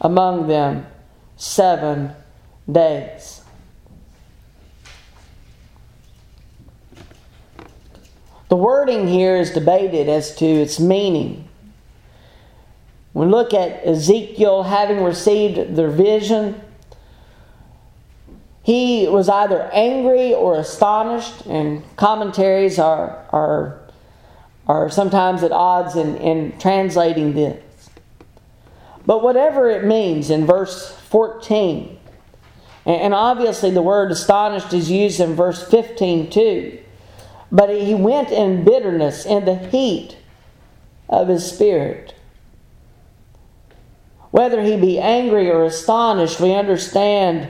among 0.00 0.46
them 0.46 0.86
seven 1.36 2.12
days. 2.70 3.42
The 8.48 8.56
wording 8.56 9.08
here 9.08 9.36
is 9.36 9.50
debated 9.50 10.08
as 10.08 10.36
to 10.36 10.46
its 10.46 10.78
meaning. 10.78 11.48
We 13.14 13.26
look 13.26 13.52
at 13.52 13.86
Ezekiel 13.86 14.62
having 14.64 15.02
received 15.02 15.76
the 15.76 15.88
vision 15.88 16.60
he 18.62 19.08
was 19.08 19.28
either 19.28 19.62
angry 19.72 20.34
or 20.34 20.56
astonished, 20.56 21.46
and 21.46 21.82
commentaries 21.96 22.78
are, 22.78 23.26
are, 23.32 23.80
are 24.68 24.88
sometimes 24.88 25.42
at 25.42 25.50
odds 25.50 25.96
in, 25.96 26.16
in 26.18 26.58
translating 26.58 27.34
this. 27.34 27.90
But 29.04 29.22
whatever 29.22 29.68
it 29.68 29.84
means 29.84 30.30
in 30.30 30.46
verse 30.46 30.96
14, 31.08 31.98
and 32.86 33.14
obviously 33.14 33.70
the 33.70 33.82
word 33.82 34.12
astonished 34.12 34.72
is 34.72 34.90
used 34.90 35.18
in 35.18 35.34
verse 35.34 35.68
15 35.68 36.30
too, 36.30 36.78
but 37.50 37.68
he 37.68 37.94
went 37.94 38.30
in 38.30 38.64
bitterness, 38.64 39.26
in 39.26 39.44
the 39.44 39.56
heat 39.56 40.16
of 41.08 41.26
his 41.26 41.50
spirit. 41.50 42.14
Whether 44.32 44.62
he 44.62 44.76
be 44.76 44.98
angry 44.98 45.50
or 45.50 45.62
astonished, 45.64 46.40
we 46.40 46.54
understand 46.54 47.48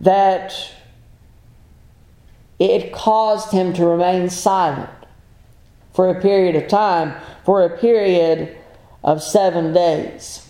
that 0.00 0.72
it 2.58 2.92
caused 2.92 3.52
him 3.52 3.74
to 3.74 3.84
remain 3.84 4.30
silent 4.30 4.90
for 5.92 6.08
a 6.08 6.20
period 6.20 6.56
of 6.56 6.66
time, 6.66 7.14
for 7.44 7.62
a 7.62 7.78
period 7.78 8.56
of 9.04 9.22
seven 9.22 9.74
days. 9.74 10.48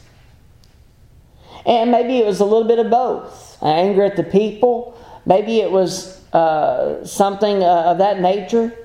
And 1.67 1.91
maybe 1.91 2.19
it 2.19 2.27
was 2.27 2.39
a 2.39 2.45
little 2.45 2.69
bit 2.69 2.79
of 2.79 2.89
both 2.89 3.59
anger 3.61 4.05
at 4.05 4.17
the 4.17 4.23
people, 4.23 4.97
maybe 5.27 5.61
it 5.61 5.73
was 5.73 6.23
uh, 6.33 7.05
something 7.05 7.65
uh, 7.65 7.83
of 7.87 7.99
that 7.99 8.21
nature 8.21 8.67
re- 8.69 8.84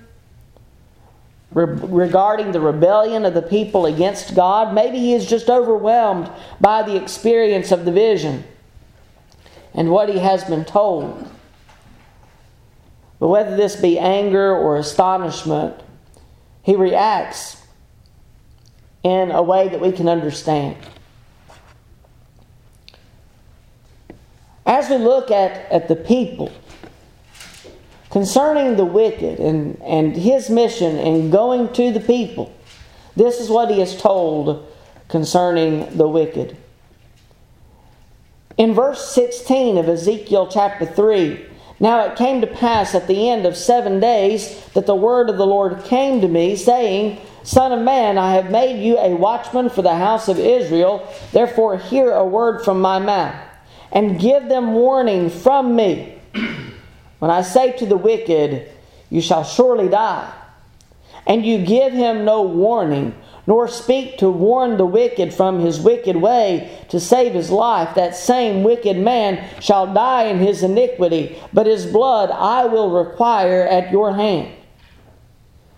regarding 1.52 2.52
the 2.52 2.60
rebellion 2.60 3.26
of 3.26 3.34
the 3.34 3.42
people 3.42 3.86
against 3.86 4.36
God. 4.36 4.74
Maybe 4.74 5.00
he 5.00 5.14
is 5.14 5.26
just 5.26 5.50
overwhelmed 5.50 6.30
by 6.62 6.84
the 6.84 6.96
experience 6.96 7.72
of 7.72 7.86
the 7.86 7.92
vision 7.92 8.44
and 9.74 9.90
what 9.90 10.10
he 10.10 10.20
has 10.20 10.44
been 10.44 10.66
told. 10.66 11.28
But 13.20 13.28
whether 13.28 13.56
this 13.56 13.76
be 13.76 13.98
anger 14.00 14.56
or 14.56 14.78
astonishment, 14.78 15.76
he 16.62 16.76
reacts 16.76 17.62
in 19.04 19.32
a 19.32 19.42
way 19.42 19.70
that 19.70 19.82
we 19.82 19.92
can 19.92 20.08
understand. 20.08 20.78
As 24.66 24.90
we 24.90 24.98
look 24.98 25.32
at, 25.32 25.72
at 25.72 25.88
the 25.88 25.96
people, 25.96 26.52
concerning 28.10 28.76
the 28.76 28.86
wicked 28.86 29.40
and, 29.40 29.82
and 29.82 30.16
his 30.16 30.50
mission 30.50 30.98
in 30.98 31.30
going 31.30 31.72
to 31.74 31.92
the 31.92 32.00
people, 32.00 32.54
this 33.16 33.40
is 33.40 33.50
what 33.50 33.70
he 33.70 33.80
has 33.80 34.00
told 34.00 34.72
concerning 35.08 35.98
the 35.98 36.08
wicked. 36.08 36.56
In 38.58 38.74
verse 38.74 39.14
16 39.14 39.78
of 39.78 39.88
Ezekiel 39.88 40.48
chapter 40.48 40.86
3, 40.86 41.46
now 41.80 42.06
it 42.06 42.18
came 42.18 42.42
to 42.42 42.48
pass 42.48 42.94
at 42.94 43.08
the 43.08 43.30
end 43.30 43.46
of 43.46 43.56
seven 43.56 44.00
days 44.00 44.66
that 44.74 44.86
the 44.86 44.96
word 44.96 45.30
of 45.30 45.38
the 45.38 45.48
Lord 45.48 45.84
came 45.86 46.20
to 46.22 46.28
me, 46.28 46.56
saying, 46.56 47.22
Son 47.44 47.72
of 47.72 47.80
man, 47.80 48.18
I 48.18 48.34
have 48.34 48.52
made 48.52 48.84
you 48.84 48.98
a 48.98 49.16
watchman 49.16 49.70
for 49.70 49.82
the 49.82 49.96
house 49.96 50.28
of 50.28 50.38
Israel. 50.38 51.08
Therefore, 51.32 51.78
hear 51.78 52.12
a 52.12 52.26
word 52.26 52.66
from 52.66 52.82
my 52.82 53.00
mouth, 53.00 53.36
and 53.94 54.20
give 54.20 54.50
them 54.50 54.74
warning 54.74 55.30
from 55.30 55.76
me. 55.76 56.19
When 57.20 57.32
I 57.32 57.42
say 57.42 57.74
to 57.74 57.86
the 57.86 57.98
wicked, 57.98 58.70
You 59.10 59.22
shall 59.22 59.44
surely 59.44 59.90
die, 59.90 60.34
and 61.28 61.46
you 61.46 61.66
give 61.66 61.94
him 61.94 62.26
no 62.26 62.42
warning, 62.42 63.16
nor 63.46 63.68
speak 63.68 64.18
to 64.20 64.30
warn 64.30 64.78
the 64.78 64.86
wicked 64.86 65.34
from 65.34 65.60
his 65.60 65.80
wicked 65.80 66.16
way 66.16 66.86
to 66.90 67.00
save 67.00 67.34
his 67.34 67.50
life, 67.50 67.96
that 67.96 68.16
same 68.16 68.64
wicked 68.64 68.98
man 68.98 69.44
shall 69.60 69.92
die 69.94 70.24
in 70.24 70.40
his 70.40 70.64
iniquity, 70.64 71.38
but 71.52 71.66
his 71.66 71.86
blood 71.86 72.30
I 72.32 72.66
will 72.66 72.92
require 72.92 73.64
at 73.64 73.92
your 73.92 74.14
hand. 74.14 74.56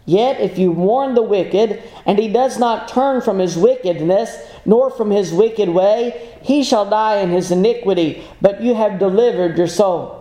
Yet 0.05 0.41
if 0.41 0.57
you 0.57 0.71
warn 0.71 1.13
the 1.15 1.21
wicked, 1.21 1.81
and 2.05 2.19
he 2.19 2.27
does 2.27 2.59
not 2.59 2.87
turn 2.87 3.21
from 3.21 3.39
his 3.39 3.55
wickedness, 3.55 4.37
nor 4.65 4.89
from 4.89 5.09
his 5.09 5.31
wicked 5.31 5.69
way, 5.69 6.35
he 6.41 6.63
shall 6.63 6.89
die 6.89 7.17
in 7.17 7.29
his 7.29 7.51
iniquity, 7.51 8.23
but 8.41 8.61
you 8.61 8.73
have 8.73 8.99
delivered 8.99 9.57
your 9.57 9.67
soul. 9.67 10.20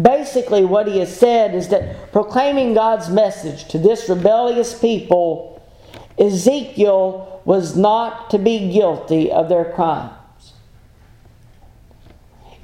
Basically, 0.00 0.64
what 0.64 0.86
he 0.86 0.98
has 0.98 1.14
said 1.14 1.54
is 1.54 1.68
that 1.68 2.12
proclaiming 2.12 2.74
God's 2.74 3.08
message 3.08 3.68
to 3.68 3.78
this 3.78 4.08
rebellious 4.08 4.78
people 4.78 5.48
Ezekiel 6.18 7.40
was 7.44 7.76
not 7.76 8.30
to 8.30 8.38
be 8.38 8.70
guilty 8.72 9.32
of 9.32 9.48
their 9.48 9.64
crimes. 9.64 10.12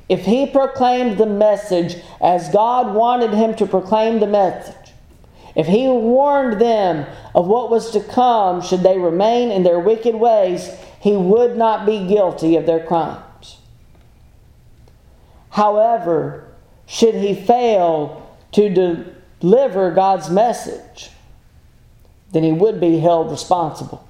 if 0.09 0.25
he 0.25 0.47
proclaimed 0.47 1.19
the 1.19 1.27
message 1.27 1.97
as 2.21 2.49
God 2.51 2.95
wanted 2.95 3.33
him 3.33 3.55
to 3.57 3.67
proclaim 3.67 4.21
the 4.21 4.27
message, 4.27 4.93
if 5.55 5.67
he 5.67 5.89
warned 5.89 6.61
them 6.61 7.07
of 7.35 7.47
what 7.47 7.71
was 7.71 7.91
to 7.91 8.01
come 8.01 8.63
should 8.63 8.83
they 8.83 8.99
remain 8.99 9.51
in 9.51 9.63
their 9.63 9.81
wicked 9.81 10.15
ways, 10.15 10.71
he 11.01 11.17
would 11.17 11.57
not 11.57 11.87
be 11.87 12.07
guilty 12.07 12.57
of 12.57 12.67
their 12.67 12.85
crimes. 12.85 13.59
However, 15.51 16.46
should 16.87 17.15
he 17.17 17.35
fail 17.35 18.37
to 18.53 19.13
deliver 19.41 19.91
God's 19.91 20.31
message, 20.31 21.11
then 22.33 22.43
he 22.43 22.53
would 22.53 22.81
be 22.81 22.99
held 22.99 23.31
responsible. 23.31 24.07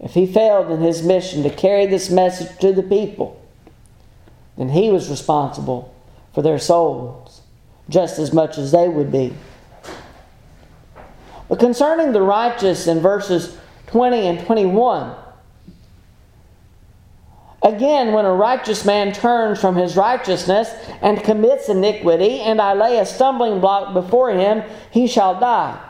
If 0.00 0.14
he 0.14 0.26
failed 0.26 0.70
in 0.70 0.80
his 0.80 1.02
mission 1.02 1.42
to 1.44 1.50
carry 1.50 1.86
this 1.86 2.10
message 2.10 2.58
to 2.58 2.72
the 2.72 2.82
people, 2.82 3.40
then 4.56 4.70
he 4.70 4.90
was 4.90 5.08
responsible 5.08 5.94
for 6.34 6.42
their 6.42 6.58
souls 6.58 7.42
just 7.88 8.18
as 8.18 8.32
much 8.32 8.58
as 8.58 8.72
they 8.72 8.88
would 8.88 9.12
be. 9.12 9.32
But 11.48 11.58
concerning 11.58 12.12
the 12.12 12.22
righteous 12.22 12.86
in 12.86 13.00
verses 13.00 13.56
20 13.88 14.26
and 14.26 14.40
21, 14.46 15.14
Again, 17.62 18.12
when 18.12 18.24
a 18.24 18.34
righteous 18.34 18.84
man 18.84 19.12
turns 19.12 19.60
from 19.60 19.76
his 19.76 19.96
righteousness 19.96 20.68
and 21.00 21.22
commits 21.22 21.68
iniquity, 21.68 22.40
and 22.40 22.60
I 22.60 22.74
lay 22.74 22.98
a 22.98 23.06
stumbling 23.06 23.60
block 23.60 23.94
before 23.94 24.30
him, 24.30 24.64
he 24.90 25.06
shall 25.06 25.38
die. 25.38 25.80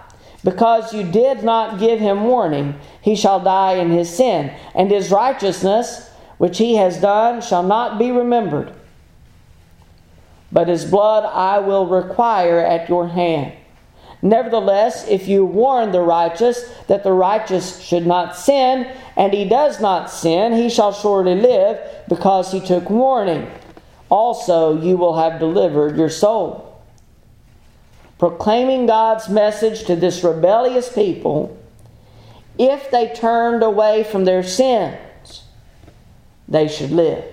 Because 0.45 0.93
you 0.93 1.05
did 1.05 1.43
not 1.45 1.79
give 1.79 1.99
him 1.99 2.25
warning, 2.25 2.79
he 3.01 3.17
shall 3.17 3.41
die 3.41 3.75
in 3.75 3.91
his 3.91 4.15
sin, 4.15 4.53
and 4.75 4.91
his 4.91 5.11
righteousness, 5.11 6.11
which 6.37 6.59
he 6.59 6.77
has 6.77 7.01
done, 7.01 7.41
shall 7.41 7.63
not 7.63 7.99
be 7.99 8.11
remembered. 8.11 8.73
But 10.51 10.69
his 10.69 10.85
blood 10.85 11.25
I 11.25 11.61
will 11.61 11.87
require 11.87 12.59
at 12.59 12.91
your 12.91 13.09
hand. 13.09 13.55
Nevertheless, 14.21 15.09
if 15.09 15.27
you 15.27 15.45
warn 15.45 15.91
the 15.91 16.01
righteous 16.01 16.73
that 16.87 17.03
the 17.03 17.13
righteous 17.13 17.81
should 17.81 18.07
not 18.07 18.37
sin, 18.37 18.87
and 19.17 19.33
he 19.33 19.49
does 19.49 19.81
not 19.81 20.11
sin, 20.11 20.53
he 20.53 20.71
shall 20.71 20.93
surely 20.93 21.35
live, 21.35 21.79
because 22.09 22.53
he 22.53 22.61
took 22.61 22.89
warning. 22.89 23.51
Also, 24.09 24.81
you 24.81 24.97
will 24.97 25.17
have 25.17 25.41
delivered 25.41 25.97
your 25.97 26.09
soul. 26.09 26.81
Proclaiming 28.19 28.87
God's 28.87 29.29
message 29.29 29.85
to 29.87 29.97
this 29.97 30.23
rebellious 30.23 30.93
people, 30.93 31.59
if 32.59 32.91
they 32.91 33.13
turned 33.15 33.63
away 33.63 34.05
from 34.05 34.25
their 34.25 34.43
sins, 34.43 35.43
they 36.49 36.69
should 36.69 36.91
live, 36.91 37.25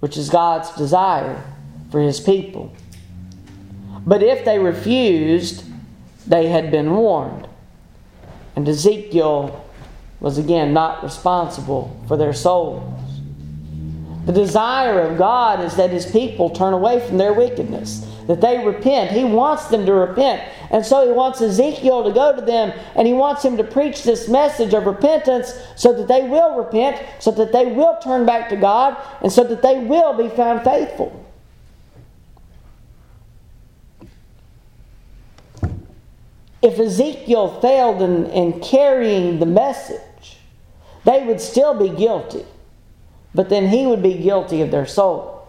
which 0.00 0.16
is 0.16 0.28
God's 0.28 0.70
desire 0.76 1.42
for 1.90 2.00
his 2.00 2.20
people. 2.20 2.72
But 4.06 4.22
if 4.22 4.44
they 4.44 4.58
refused, 4.58 5.64
they 6.26 6.48
had 6.48 6.70
been 6.70 6.92
warned. 6.92 7.48
And 8.54 8.68
Ezekiel 8.68 9.64
was 10.20 10.38
again 10.38 10.72
not 10.72 11.02
responsible 11.02 11.98
for 12.06 12.16
their 12.16 12.32
souls. 12.32 12.82
The 14.26 14.32
desire 14.32 15.00
of 15.00 15.18
God 15.18 15.60
is 15.60 15.76
that 15.76 15.90
his 15.90 16.06
people 16.06 16.50
turn 16.50 16.74
away 16.74 17.00
from 17.06 17.16
their 17.16 17.32
wickedness, 17.32 18.06
that 18.26 18.40
they 18.40 18.64
repent. 18.64 19.10
He 19.10 19.24
wants 19.24 19.68
them 19.68 19.86
to 19.86 19.94
repent. 19.94 20.42
And 20.70 20.84
so 20.84 21.06
he 21.06 21.12
wants 21.12 21.40
Ezekiel 21.40 22.04
to 22.04 22.12
go 22.12 22.36
to 22.36 22.42
them 22.42 22.78
and 22.94 23.06
he 23.06 23.14
wants 23.14 23.42
him 23.42 23.56
to 23.56 23.64
preach 23.64 24.04
this 24.04 24.28
message 24.28 24.74
of 24.74 24.84
repentance 24.84 25.54
so 25.74 25.92
that 25.94 26.06
they 26.06 26.28
will 26.28 26.56
repent, 26.56 27.02
so 27.18 27.30
that 27.32 27.50
they 27.52 27.66
will 27.66 27.96
turn 28.02 28.26
back 28.26 28.50
to 28.50 28.56
God, 28.56 28.96
and 29.22 29.32
so 29.32 29.42
that 29.44 29.62
they 29.62 29.78
will 29.78 30.12
be 30.12 30.28
found 30.28 30.62
faithful. 30.62 31.16
if 36.62 36.78
Ezekiel 36.78 37.60
failed 37.60 38.02
in, 38.02 38.26
in 38.26 38.60
carrying 38.60 39.38
the 39.38 39.46
message, 39.46 40.00
they 41.04 41.24
would 41.24 41.40
still 41.40 41.74
be 41.74 41.88
guilty, 41.88 42.44
but 43.34 43.48
then 43.48 43.68
he 43.68 43.86
would 43.86 44.02
be 44.02 44.14
guilty 44.14 44.60
of 44.60 44.70
their 44.70 44.86
soul. 44.86 45.48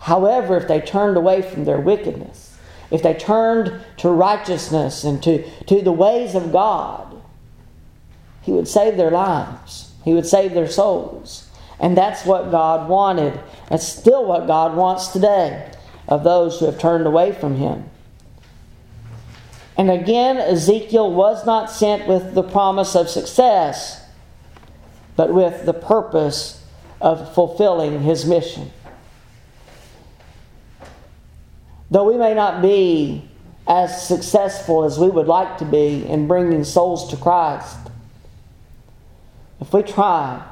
However, 0.00 0.56
if 0.56 0.68
they 0.68 0.80
turned 0.80 1.16
away 1.16 1.42
from 1.42 1.64
their 1.64 1.80
wickedness, 1.80 2.58
if 2.90 3.02
they 3.02 3.14
turned 3.14 3.80
to 3.98 4.10
righteousness 4.10 5.02
and 5.04 5.22
to, 5.22 5.48
to 5.64 5.82
the 5.82 5.92
ways 5.92 6.34
of 6.34 6.52
God, 6.52 7.22
he 8.42 8.52
would 8.52 8.68
save 8.68 8.96
their 8.96 9.10
lives. 9.10 9.92
He 10.04 10.12
would 10.12 10.26
save 10.26 10.52
their 10.52 10.68
souls. 10.68 11.48
And 11.80 11.96
that's 11.96 12.24
what 12.24 12.50
God 12.50 12.88
wanted. 12.88 13.40
That's 13.70 13.88
still 13.88 14.24
what 14.26 14.46
God 14.46 14.76
wants 14.76 15.08
today 15.08 15.72
of 16.06 16.22
those 16.22 16.60
who 16.60 16.66
have 16.66 16.78
turned 16.78 17.06
away 17.06 17.32
from 17.32 17.56
Him. 17.56 17.88
And 19.76 19.90
again, 19.90 20.36
Ezekiel 20.36 21.10
was 21.10 21.44
not 21.46 21.70
sent 21.70 22.06
with 22.06 22.34
the 22.34 22.42
promise 22.42 22.94
of 22.94 23.08
success, 23.08 24.03
but 25.16 25.32
with 25.32 25.64
the 25.66 25.74
purpose 25.74 26.64
of 27.00 27.34
fulfilling 27.34 28.02
his 28.02 28.24
mission. 28.24 28.70
Though 31.90 32.04
we 32.04 32.16
may 32.16 32.34
not 32.34 32.62
be 32.62 33.28
as 33.66 34.06
successful 34.06 34.84
as 34.84 34.98
we 34.98 35.08
would 35.08 35.26
like 35.26 35.58
to 35.58 35.64
be 35.64 36.04
in 36.06 36.26
bringing 36.26 36.64
souls 36.64 37.10
to 37.10 37.16
Christ, 37.16 37.76
if 39.60 39.72
we 39.72 39.82
try, 39.82 40.44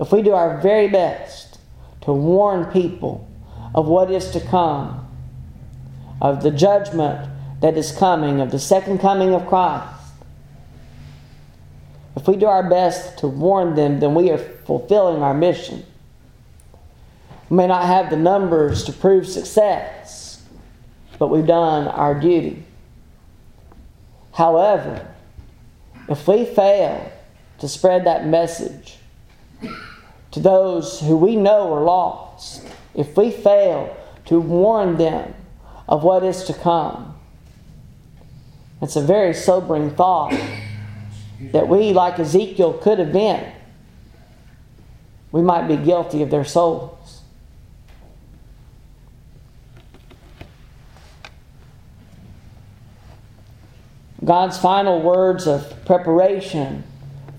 if 0.00 0.10
we 0.12 0.22
do 0.22 0.32
our 0.32 0.60
very 0.60 0.88
best 0.88 1.58
to 2.02 2.12
warn 2.12 2.66
people 2.66 3.28
of 3.74 3.86
what 3.86 4.10
is 4.10 4.30
to 4.32 4.40
come, 4.40 5.06
of 6.20 6.42
the 6.42 6.50
judgment 6.50 7.28
that 7.60 7.76
is 7.76 7.92
coming, 7.92 8.40
of 8.40 8.50
the 8.50 8.58
second 8.58 8.98
coming 8.98 9.34
of 9.34 9.46
Christ, 9.46 10.01
if 12.16 12.28
we 12.28 12.36
do 12.36 12.46
our 12.46 12.68
best 12.68 13.18
to 13.18 13.28
warn 13.28 13.74
them, 13.74 14.00
then 14.00 14.14
we 14.14 14.30
are 14.30 14.38
fulfilling 14.38 15.22
our 15.22 15.34
mission. 15.34 15.84
We 17.48 17.56
may 17.56 17.66
not 17.66 17.86
have 17.86 18.10
the 18.10 18.16
numbers 18.16 18.84
to 18.84 18.92
prove 18.92 19.26
success, 19.26 20.42
but 21.18 21.28
we've 21.28 21.46
done 21.46 21.88
our 21.88 22.18
duty. 22.18 22.64
However, 24.32 25.06
if 26.08 26.26
we 26.26 26.44
fail 26.44 27.12
to 27.58 27.68
spread 27.68 28.04
that 28.06 28.26
message 28.26 28.96
to 30.32 30.40
those 30.40 31.00
who 31.00 31.16
we 31.16 31.36
know 31.36 31.72
are 31.72 31.82
lost, 31.82 32.66
if 32.94 33.16
we 33.16 33.30
fail 33.30 33.96
to 34.26 34.40
warn 34.40 34.96
them 34.96 35.34
of 35.88 36.02
what 36.02 36.24
is 36.24 36.44
to 36.44 36.54
come, 36.54 37.14
it's 38.80 38.96
a 38.96 39.02
very 39.02 39.32
sobering 39.32 39.90
thought 39.90 40.32
that 41.50 41.68
we, 41.68 41.92
like 41.92 42.18
Ezekiel, 42.18 42.74
could 42.74 42.98
have 42.98 43.12
been. 43.12 43.52
We 45.32 45.42
might 45.42 45.66
be 45.66 45.76
guilty 45.76 46.22
of 46.22 46.30
their 46.30 46.44
souls. 46.44 47.22
God's 54.24 54.56
final 54.56 55.02
words 55.02 55.48
of 55.48 55.84
preparation 55.84 56.84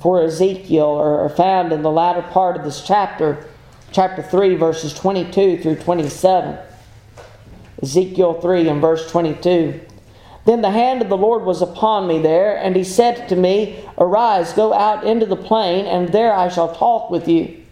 for 0.02 0.22
Ezekiel 0.22 0.96
are 0.98 1.30
found 1.30 1.72
in 1.72 1.82
the 1.82 1.92
latter 1.92 2.22
part 2.22 2.58
of 2.58 2.66
this 2.66 2.86
chapter, 2.86 3.48
chapter 3.94 4.22
3, 4.22 4.56
verses 4.56 4.94
22 4.94 5.60
through 5.62 5.78
27. 5.78 6.58
Ezekiel 7.82 8.42
3 8.42 8.68
and 8.68 8.82
verse 8.82 9.10
22. 9.10 9.80
Then 10.45 10.62
the 10.62 10.71
hand 10.71 11.01
of 11.01 11.10
the 11.10 11.17
Lord 11.17 11.43
was 11.43 11.62
upon 11.62 12.08
me 12.08 12.19
there, 12.19 12.58
and 12.58 12.75
he 12.75 12.84
said 12.84 13.29
to 13.29 13.36
me, 13.36 13.86
Arise, 13.97 14.51
go 14.53 14.73
out 14.73 15.06
into 15.06 15.25
the 15.25 15.38
plain, 15.38 15.86
and 15.86 16.10
there 16.10 16.34
I 16.34 16.49
shall 16.49 16.75
talk 16.75 17.10
with 17.10 17.27
you. 17.27 17.63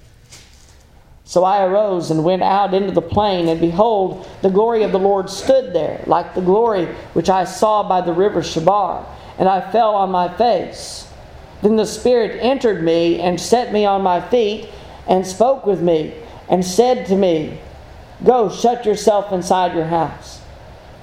So 1.26 1.44
I 1.44 1.64
arose 1.64 2.12
and 2.12 2.24
went 2.24 2.44
out 2.44 2.74
into 2.74 2.92
the 2.92 3.02
plain, 3.02 3.48
and 3.48 3.60
behold, 3.60 4.28
the 4.42 4.50
glory 4.50 4.84
of 4.84 4.92
the 4.92 5.00
Lord 5.00 5.30
stood 5.30 5.74
there, 5.74 6.04
like 6.06 6.34
the 6.34 6.42
glory 6.42 6.86
which 7.14 7.30
I 7.30 7.44
saw 7.44 7.88
by 7.88 8.02
the 8.02 8.14
river 8.14 8.42
Chebar, 8.42 9.06
and 9.38 9.48
I 9.48 9.72
fell 9.72 9.96
on 9.96 10.12
my 10.12 10.30
face. 10.38 11.08
Then 11.62 11.76
the 11.76 11.86
Spirit 11.86 12.40
entered 12.42 12.84
me 12.84 13.20
and 13.20 13.40
set 13.40 13.72
me 13.72 13.86
on 13.86 14.02
my 14.02 14.20
feet, 14.20 14.70
and 15.08 15.26
spoke 15.26 15.66
with 15.66 15.82
me, 15.82 16.14
and 16.50 16.66
said 16.66 17.06
to 17.08 17.16
me, 17.16 17.60
Go, 18.24 18.50
shut 18.50 18.86
yourself 18.86 19.32
inside 19.32 19.74
your 19.74 19.88
house. 19.88 20.41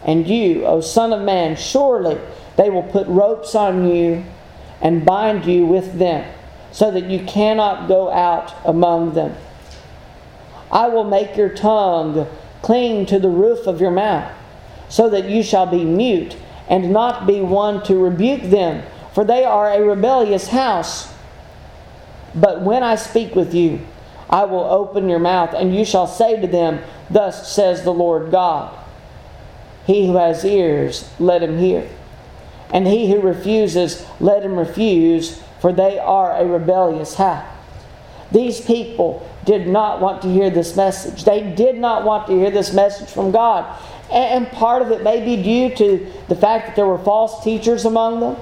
And 0.04 0.28
you, 0.28 0.64
O 0.64 0.80
Son 0.80 1.12
of 1.12 1.22
Man, 1.22 1.56
surely 1.56 2.18
they 2.56 2.70
will 2.70 2.82
put 2.82 3.06
ropes 3.08 3.54
on 3.54 3.88
you 3.88 4.24
and 4.80 5.04
bind 5.04 5.44
you 5.44 5.66
with 5.66 5.98
them, 5.98 6.32
so 6.70 6.90
that 6.90 7.04
you 7.04 7.24
cannot 7.24 7.88
go 7.88 8.10
out 8.10 8.54
among 8.64 9.14
them. 9.14 9.34
I 10.70 10.88
will 10.88 11.04
make 11.04 11.36
your 11.36 11.48
tongue 11.48 12.26
cling 12.62 13.06
to 13.06 13.18
the 13.18 13.28
roof 13.28 13.66
of 13.66 13.80
your 13.80 13.90
mouth, 13.90 14.32
so 14.88 15.08
that 15.10 15.28
you 15.28 15.42
shall 15.42 15.66
be 15.66 15.84
mute 15.84 16.36
and 16.68 16.92
not 16.92 17.26
be 17.26 17.40
one 17.40 17.82
to 17.84 17.96
rebuke 17.96 18.42
them, 18.42 18.84
for 19.14 19.24
they 19.24 19.44
are 19.44 19.70
a 19.70 19.82
rebellious 19.82 20.48
house. 20.48 21.12
But 22.34 22.62
when 22.62 22.82
I 22.82 22.94
speak 22.94 23.34
with 23.34 23.54
you, 23.54 23.80
I 24.30 24.44
will 24.44 24.64
open 24.64 25.08
your 25.08 25.18
mouth, 25.18 25.54
and 25.54 25.74
you 25.74 25.84
shall 25.84 26.06
say 26.06 26.40
to 26.40 26.46
them, 26.46 26.80
Thus 27.10 27.50
says 27.50 27.82
the 27.82 27.94
Lord 27.94 28.30
God. 28.30 28.76
He 29.88 30.06
who 30.06 30.16
has 30.16 30.44
ears, 30.44 31.10
let 31.18 31.42
him 31.42 31.56
hear. 31.56 31.88
And 32.74 32.86
he 32.86 33.10
who 33.10 33.22
refuses, 33.22 34.04
let 34.20 34.42
him 34.42 34.58
refuse, 34.58 35.42
for 35.62 35.72
they 35.72 35.98
are 35.98 36.36
a 36.36 36.44
rebellious 36.44 37.14
house. 37.14 37.48
These 38.30 38.60
people 38.60 39.26
did 39.46 39.66
not 39.66 40.02
want 40.02 40.20
to 40.22 40.28
hear 40.28 40.50
this 40.50 40.76
message. 40.76 41.24
They 41.24 41.54
did 41.54 41.78
not 41.78 42.04
want 42.04 42.26
to 42.26 42.34
hear 42.34 42.50
this 42.50 42.74
message 42.74 43.08
from 43.08 43.30
God. 43.30 43.64
And 44.12 44.46
part 44.48 44.82
of 44.82 44.90
it 44.90 45.02
may 45.02 45.24
be 45.24 45.42
due 45.42 45.74
to 45.76 46.12
the 46.28 46.36
fact 46.36 46.66
that 46.66 46.76
there 46.76 46.86
were 46.86 46.98
false 46.98 47.42
teachers 47.42 47.86
among 47.86 48.20
them 48.20 48.36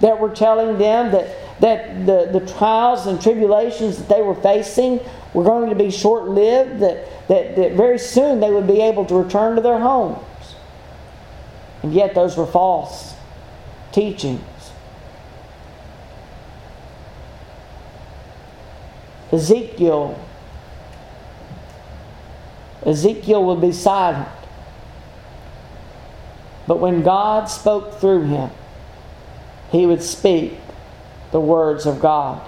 that 0.00 0.20
were 0.20 0.30
telling 0.30 0.78
them 0.78 1.10
that, 1.10 1.60
that 1.60 2.06
the, 2.06 2.38
the 2.38 2.46
trials 2.54 3.08
and 3.08 3.20
tribulations 3.20 3.98
that 3.98 4.08
they 4.08 4.22
were 4.22 4.36
facing 4.36 5.00
were 5.34 5.42
going 5.42 5.70
to 5.70 5.74
be 5.74 5.90
short 5.90 6.28
lived, 6.28 6.78
that, 6.78 7.04
that, 7.26 7.56
that 7.56 7.72
very 7.72 7.98
soon 7.98 8.38
they 8.38 8.52
would 8.52 8.68
be 8.68 8.80
able 8.80 9.04
to 9.06 9.16
return 9.16 9.56
to 9.56 9.60
their 9.60 9.80
homes. 9.80 10.24
And 11.82 11.92
yet, 11.92 12.14
those 12.14 12.36
were 12.36 12.46
false 12.46 13.14
teachings. 13.92 14.42
Ezekiel 19.30 20.18
Ezekiel 22.88 23.44
would 23.44 23.60
be 23.60 23.72
silent. 23.72 24.28
But 26.66 26.78
when 26.80 27.02
God 27.02 27.46
spoke 27.46 27.94
through 27.94 28.24
him, 28.24 28.50
he 29.70 29.86
would 29.86 30.02
speak 30.02 30.58
the 31.32 31.40
words 31.40 31.86
of 31.86 32.00
God. 32.00 32.46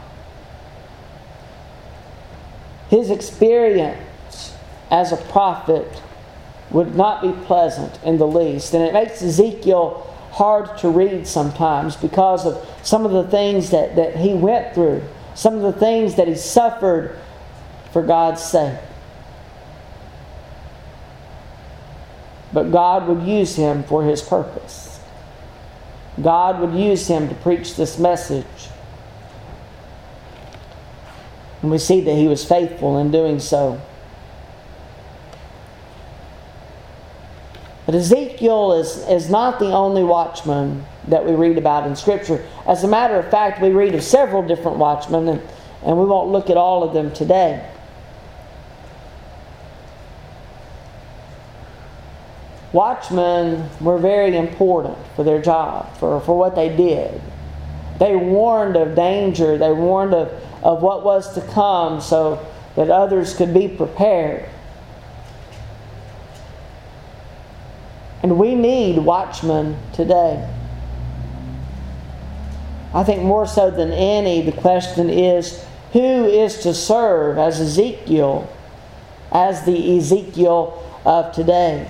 His 2.89 3.11
experience 3.11 4.55
as 4.91 5.13
a 5.13 5.17
prophet 5.17 6.03
would 6.71 6.95
not 6.95 7.23
be 7.23 7.33
pleasant 7.47 7.99
in 8.05 8.19
the 8.19 8.27
least. 8.27 8.75
And 8.75 8.85
it 8.85 8.93
makes 8.93 9.23
Ezekiel 9.23 10.07
hard 10.31 10.79
to 10.79 10.89
read 10.89 11.27
sometimes 11.27 11.97
because 11.97 12.47
of 12.47 12.67
some 12.83 13.05
of 13.05 13.13
the 13.13 13.25
things 13.25 13.71
that, 13.71 13.97
that 13.97 14.17
he 14.17 14.33
went 14.33 14.75
through, 14.75 15.03
some 15.35 15.55
of 15.55 15.63
the 15.63 15.73
things 15.73 16.15
that 16.15 16.29
he 16.29 16.35
suffered 16.35 17.19
for 17.93 18.03
God's 18.03 18.43
sake. 18.43 18.79
But 22.53 22.71
God 22.71 23.07
would 23.09 23.27
use 23.27 23.57
him 23.57 23.85
for 23.85 24.05
his 24.05 24.23
purpose. 24.23 25.01
God 26.21 26.61
would 26.61 26.75
use 26.79 27.07
him 27.07 27.29
to 27.29 27.35
preach 27.37 27.77
this 27.77 27.99
message. 27.99 28.47
And 31.63 31.71
we 31.71 31.79
see 31.79 32.01
that 32.01 32.15
he 32.15 32.27
was 32.27 32.45
faithful 32.45 32.99
in 32.99 33.11
doing 33.11 33.39
so. 33.39 33.81
But 37.91 37.99
Ezekiel 37.99 38.75
is, 38.75 38.99
is 39.09 39.29
not 39.29 39.59
the 39.59 39.73
only 39.73 40.05
watchman 40.05 40.87
that 41.09 41.27
we 41.27 41.33
read 41.33 41.59
about 41.59 41.89
in 41.89 41.97
Scripture. 41.97 42.47
As 42.65 42.85
a 42.85 42.87
matter 42.87 43.17
of 43.17 43.29
fact, 43.33 43.61
we 43.61 43.71
read 43.71 43.97
of 43.97 44.05
several 44.05 44.47
different 44.47 44.79
watchmen, 44.79 45.27
and, 45.27 45.43
and 45.85 45.99
we 45.99 46.05
won't 46.05 46.31
look 46.31 46.51
at 46.51 46.57
all 46.57 46.85
of 46.85 46.95
them 46.95 47.13
today. 47.13 47.69
Watchmen 52.73 53.69
were 53.81 53.99
very 53.99 54.37
important 54.37 54.97
for 55.17 55.25
their 55.25 55.43
job, 55.43 55.93
for, 55.97 56.21
for 56.21 56.39
what 56.39 56.55
they 56.55 56.69
did. 56.69 57.21
They 57.99 58.15
warned 58.15 58.77
of 58.77 58.95
danger, 58.95 59.59
they 59.59 59.73
warned 59.73 60.15
of, 60.15 60.29
of 60.63 60.81
what 60.81 61.03
was 61.03 61.35
to 61.35 61.41
come 61.41 62.01
so 62.01 62.39
that 62.77 62.89
others 62.89 63.35
could 63.35 63.53
be 63.53 63.67
prepared. 63.67 64.49
And 68.23 68.39
we 68.39 68.55
need 68.55 68.99
watchmen 68.99 69.77
today. 69.93 70.49
I 72.93 73.05
think 73.05 73.23
more 73.23 73.47
so 73.47 73.71
than 73.71 73.93
any, 73.93 74.43
the 74.43 74.53
question 74.53 75.09
is 75.09 75.65
who 75.93 76.27
is 76.27 76.61
to 76.63 76.75
serve 76.75 77.39
as 77.39 77.61
Ezekiel, 77.61 78.53
as 79.33 79.65
the 79.65 79.97
Ezekiel 79.97 81.01
of 81.05 81.33
today? 81.33 81.89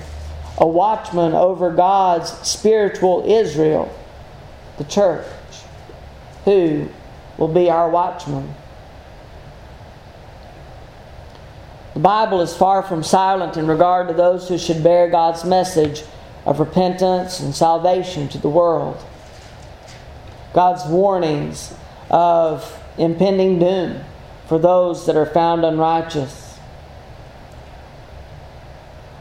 a 0.61 0.67
watchman 0.67 1.33
over 1.33 1.73
God's 1.73 2.31
spiritual 2.47 3.25
Israel, 3.27 3.93
the 4.77 4.85
church, 4.85 5.27
who 6.45 6.89
will 7.39 7.49
be 7.49 7.71
our 7.71 7.89
watchman. 7.89 8.55
The 11.95 12.01
Bible 12.01 12.43
is 12.43 12.55
far 12.55 12.83
from 12.83 13.03
silent 13.03 13.57
in 13.57 13.67
regard 13.67 14.09
to 14.09 14.15
those 14.15 14.49
who 14.49 14.59
should 14.59 14.85
bear 14.85 15.09
God's 15.09 15.45
message 15.45 16.03
of 16.47 16.61
repentance 16.61 17.41
and 17.41 17.55
salvation 17.55 18.29
to 18.29 18.39
the 18.39 18.49
world. 18.49 19.03
God's 20.53 20.85
warnings 20.87 21.75
of 22.11 22.81
impending 22.99 23.59
doom 23.59 24.03
for 24.47 24.59
those 24.59 25.07
that 25.07 25.17
are 25.17 25.27
found 25.27 25.65
unrighteous 25.65 26.51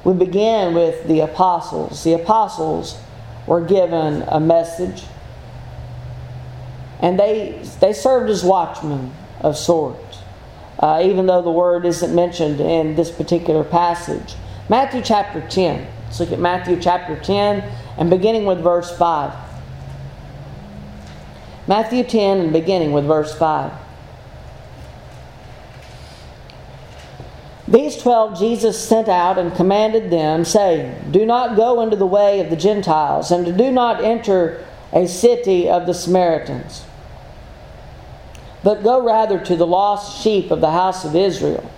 we 0.04 0.14
begin 0.14 0.74
with 0.74 1.08
the 1.08 1.20
apostles. 1.20 2.04
The 2.04 2.14
apostles 2.14 3.00
were 3.46 3.62
given 3.62 4.24
a 4.28 4.40
message, 4.40 5.04
and 7.00 7.20
they, 7.20 7.62
they 7.80 7.94
served 7.94 8.30
as 8.30 8.44
watchmen 8.44 9.14
of 9.42 9.58
sorts, 9.58 10.20
uh, 10.80 11.02
even 11.04 11.26
though 11.26 11.42
the 11.42 11.52
word 11.52 11.86
isn't 11.86 12.14
mentioned 12.14 12.60
in 12.60 12.96
this 12.96 13.12
particular 13.12 13.64
passage. 13.64 14.36
Matthew 14.70 15.02
chapter 15.02 15.46
10. 15.48 15.88
Let's 16.10 16.20
look 16.22 16.32
at 16.32 16.40
Matthew 16.40 16.82
chapter 16.82 17.16
10 17.16 17.64
and 18.00 18.10
beginning 18.10 18.48
with 18.48 18.64
verse 18.64 18.90
5. 18.98 19.32
Matthew 21.68 22.04
10 22.04 22.40
and 22.40 22.52
beginning 22.52 22.94
with 22.94 23.06
verse 23.06 23.38
5. 23.38 23.72
These 27.68 28.02
twelve 28.02 28.40
Jesus 28.40 28.84
sent 28.84 29.08
out 29.08 29.38
and 29.38 29.56
commanded 29.56 30.10
them, 30.10 30.46
saying, 30.46 31.12
Do 31.12 31.28
not 31.28 31.56
go 31.56 31.80
into 31.82 31.96
the 31.96 32.08
way 32.08 32.40
of 32.40 32.50
the 32.50 32.56
Gentiles, 32.56 33.30
and 33.30 33.56
do 33.56 33.72
not 33.72 34.04
enter 34.04 34.66
a 34.92 35.08
city 35.08 35.70
of 35.70 35.86
the 35.86 35.94
Samaritans, 35.94 36.86
but 38.64 38.82
go 38.82 39.06
rather 39.06 39.38
to 39.46 39.56
the 39.56 39.68
lost 39.68 40.24
sheep 40.24 40.50
of 40.50 40.60
the 40.60 40.72
house 40.72 41.06
of 41.06 41.16
Israel. 41.16 41.70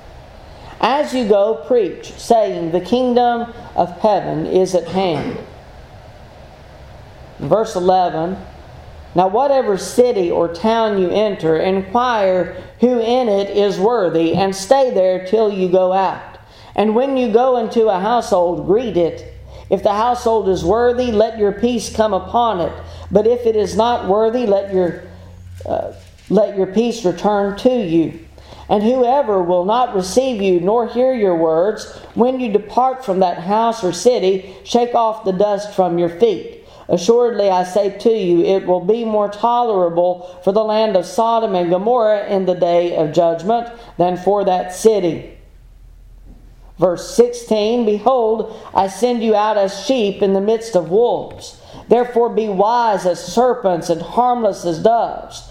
As 0.82 1.14
you 1.14 1.28
go, 1.28 1.64
preach, 1.68 2.12
saying, 2.14 2.72
The 2.72 2.82
kingdom 2.82 3.54
of 3.76 3.98
heaven 4.00 4.46
is 4.46 4.76
at 4.76 4.88
hand. 4.88 5.38
Verse 7.40 7.76
11 7.76 8.38
now, 9.14 9.28
whatever 9.28 9.78
city 9.78 10.32
or 10.32 10.54
town 10.54 11.02
you 11.02 11.10
enter, 11.10 11.58
inquire 11.58 12.64
who 12.80 13.00
in 13.00 13.28
it 13.28 13.50
is 13.50 13.78
worthy, 13.78 14.34
and 14.36 14.56
stay 14.56 14.94
there 14.94 15.26
till 15.28 15.52
you 15.52 15.68
go 15.68 15.92
out. 15.92 16.38
And 16.76 16.96
when 16.96 17.18
you 17.18 17.32
go 17.34 17.58
into 17.58 17.90
a 17.90 18.00
household, 18.00 18.66
greet 18.66 18.96
it. 18.96 19.34
If 19.70 19.84
the 19.84 19.94
household 19.94 20.48
is 20.48 20.64
worthy, 20.64 21.12
let 21.12 21.38
your 21.38 21.52
peace 21.52 21.94
come 21.94 22.14
upon 22.14 22.62
it. 22.62 22.72
But 23.12 23.28
if 23.28 23.46
it 23.46 23.58
is 23.58 23.76
not 23.76 24.08
worthy, 24.08 24.46
let 24.46 24.74
your, 24.74 25.04
uh, 25.66 25.92
let 26.30 26.56
your 26.56 26.68
peace 26.68 27.04
return 27.04 27.58
to 27.60 27.70
you. 27.70 28.18
And 28.72 28.84
whoever 28.84 29.44
will 29.44 29.66
not 29.66 29.94
receive 29.94 30.42
you 30.42 30.62
nor 30.62 30.88
hear 30.88 31.14
your 31.14 31.36
words, 31.36 31.92
when 32.14 32.40
you 32.40 32.54
depart 32.54 33.04
from 33.04 33.20
that 33.20 33.40
house 33.40 33.84
or 33.84 33.92
city, 33.92 34.56
shake 34.64 34.96
off 34.96 35.26
the 35.26 35.34
dust 35.34 35.74
from 35.74 36.00
your 36.00 36.08
feet. 36.08 36.66
Assuredly, 36.88 37.50
I 37.50 37.66
say 37.66 37.98
to 37.98 38.10
you, 38.10 38.46
it 38.46 38.66
will 38.66 38.80
be 38.80 39.04
more 39.04 39.30
tolerable 39.30 40.40
for 40.46 40.54
the 40.54 40.64
land 40.64 40.96
of 40.96 41.06
Sodom 41.06 41.54
and 41.54 41.70
Gomorrah 41.70 42.28
in 42.28 42.46
the 42.46 42.56
day 42.56 42.96
of 42.96 43.12
judgment 43.12 43.68
than 43.98 44.16
for 44.16 44.46
that 44.46 44.74
city. 44.74 45.38
Verse 46.80 47.14
16 47.14 47.86
Behold, 47.86 48.58
I 48.74 48.88
send 48.88 49.22
you 49.22 49.36
out 49.36 49.58
as 49.58 49.86
sheep 49.86 50.22
in 50.22 50.32
the 50.32 50.40
midst 50.40 50.78
of 50.78 50.90
wolves. 50.90 51.62
Therefore, 51.90 52.30
be 52.30 52.48
wise 52.48 53.06
as 53.06 53.22
serpents 53.22 53.90
and 53.90 54.02
harmless 54.02 54.64
as 54.64 54.82
doves. 54.82 55.51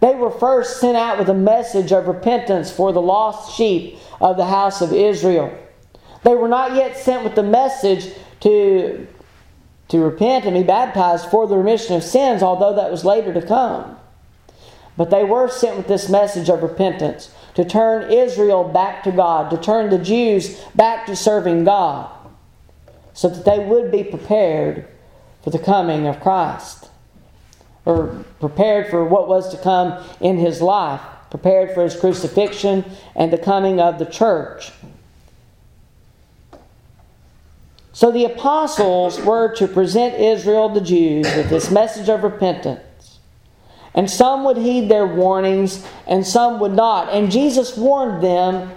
They 0.00 0.14
were 0.14 0.30
first 0.30 0.80
sent 0.80 0.96
out 0.96 1.18
with 1.18 1.28
a 1.28 1.34
message 1.34 1.92
of 1.92 2.06
repentance 2.06 2.70
for 2.70 2.92
the 2.92 3.02
lost 3.02 3.54
sheep 3.54 3.98
of 4.20 4.36
the 4.36 4.46
house 4.46 4.80
of 4.80 4.92
Israel. 4.92 5.56
They 6.24 6.34
were 6.34 6.48
not 6.48 6.74
yet 6.74 6.96
sent 6.96 7.24
with 7.24 7.34
the 7.34 7.42
message 7.42 8.12
to, 8.40 9.06
to 9.88 9.98
repent 10.00 10.44
and 10.46 10.54
be 10.54 10.62
baptized 10.62 11.30
for 11.30 11.46
the 11.46 11.56
remission 11.56 11.96
of 11.96 12.02
sins, 12.02 12.42
although 12.42 12.74
that 12.74 12.90
was 12.90 13.04
later 13.04 13.32
to 13.34 13.42
come. 13.42 13.96
But 14.96 15.10
they 15.10 15.24
were 15.24 15.48
sent 15.48 15.76
with 15.76 15.88
this 15.88 16.08
message 16.08 16.50
of 16.50 16.62
repentance 16.62 17.30
to 17.54 17.64
turn 17.64 18.10
Israel 18.10 18.64
back 18.64 19.02
to 19.04 19.12
God, 19.12 19.50
to 19.50 19.56
turn 19.56 19.90
the 19.90 19.98
Jews 19.98 20.60
back 20.74 21.06
to 21.06 21.16
serving 21.16 21.64
God, 21.64 22.10
so 23.12 23.28
that 23.28 23.44
they 23.44 23.58
would 23.58 23.90
be 23.90 24.04
prepared 24.04 24.86
for 25.42 25.50
the 25.50 25.58
coming 25.58 26.06
of 26.06 26.20
Christ, 26.20 26.89
or 27.90 28.24
prepared 28.38 28.88
for 28.88 29.04
what 29.04 29.28
was 29.28 29.50
to 29.50 29.58
come 29.58 30.02
in 30.20 30.38
his 30.38 30.62
life, 30.62 31.00
prepared 31.30 31.74
for 31.74 31.82
his 31.82 31.98
crucifixion 31.98 32.84
and 33.14 33.32
the 33.32 33.38
coming 33.38 33.80
of 33.80 33.98
the 33.98 34.06
church. 34.06 34.72
So 37.92 38.10
the 38.10 38.24
apostles 38.24 39.20
were 39.20 39.54
to 39.56 39.68
present 39.68 40.14
Israel, 40.14 40.68
the 40.68 40.80
Jews, 40.80 41.26
with 41.36 41.50
this 41.50 41.70
message 41.70 42.08
of 42.08 42.22
repentance. 42.22 43.18
And 43.92 44.08
some 44.08 44.44
would 44.44 44.56
heed 44.56 44.88
their 44.88 45.06
warnings, 45.06 45.84
and 46.06 46.26
some 46.26 46.60
would 46.60 46.72
not. 46.72 47.12
And 47.12 47.30
Jesus 47.30 47.76
warned 47.76 48.22
them 48.22 48.70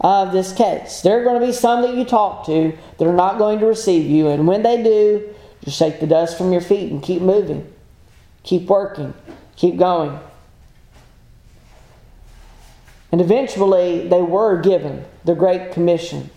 of 0.00 0.32
this 0.32 0.52
case. 0.52 1.02
There 1.02 1.20
are 1.20 1.24
going 1.24 1.40
to 1.40 1.46
be 1.46 1.52
some 1.52 1.82
that 1.82 1.94
you 1.94 2.04
talk 2.04 2.46
to 2.46 2.76
that 2.98 3.06
are 3.06 3.12
not 3.12 3.38
going 3.38 3.60
to 3.60 3.66
receive 3.66 4.10
you. 4.10 4.28
And 4.28 4.46
when 4.46 4.62
they 4.62 4.82
do, 4.82 5.34
just 5.64 5.78
shake 5.78 6.00
the 6.00 6.06
dust 6.06 6.36
from 6.36 6.50
your 6.50 6.62
feet 6.62 6.90
and 6.90 7.02
keep 7.02 7.22
moving. 7.22 7.71
Keep 8.42 8.68
working. 8.68 9.14
Keep 9.56 9.76
going. 9.76 10.18
And 13.12 13.20
eventually, 13.20 14.08
they 14.08 14.22
were 14.22 14.60
given 14.60 15.04
the 15.24 15.34
Great 15.34 15.72
Commission. 15.72 16.30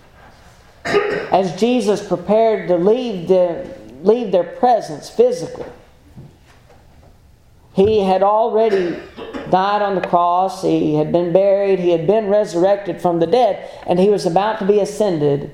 As 0.84 1.58
Jesus 1.60 2.06
prepared 2.06 2.68
to 2.68 2.76
leave, 2.76 3.30
the, 3.30 3.74
leave 4.04 4.32
their 4.32 4.44
presence 4.44 5.10
physically, 5.10 5.66
he 7.74 8.02
had 8.02 8.24
already 8.24 9.02
died 9.50 9.82
on 9.82 9.96
the 9.96 10.08
cross, 10.08 10.62
he 10.62 10.96
had 10.96 11.12
been 11.12 11.34
buried, 11.34 11.80
he 11.80 11.90
had 11.90 12.08
been 12.08 12.28
resurrected 12.28 13.02
from 13.02 13.20
the 13.20 13.28
dead, 13.28 13.70
and 13.86 14.00
he 14.00 14.10
was 14.10 14.26
about 14.26 14.60
to 14.60 14.66
be 14.66 14.80
ascended 14.80 15.52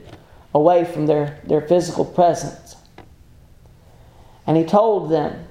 away 0.53 0.85
from 0.85 1.07
their, 1.07 1.39
their 1.45 1.61
physical 1.61 2.05
presence. 2.05 2.75
And 4.45 4.57
he 4.57 4.63
told 4.63 5.11
them, 5.11 5.47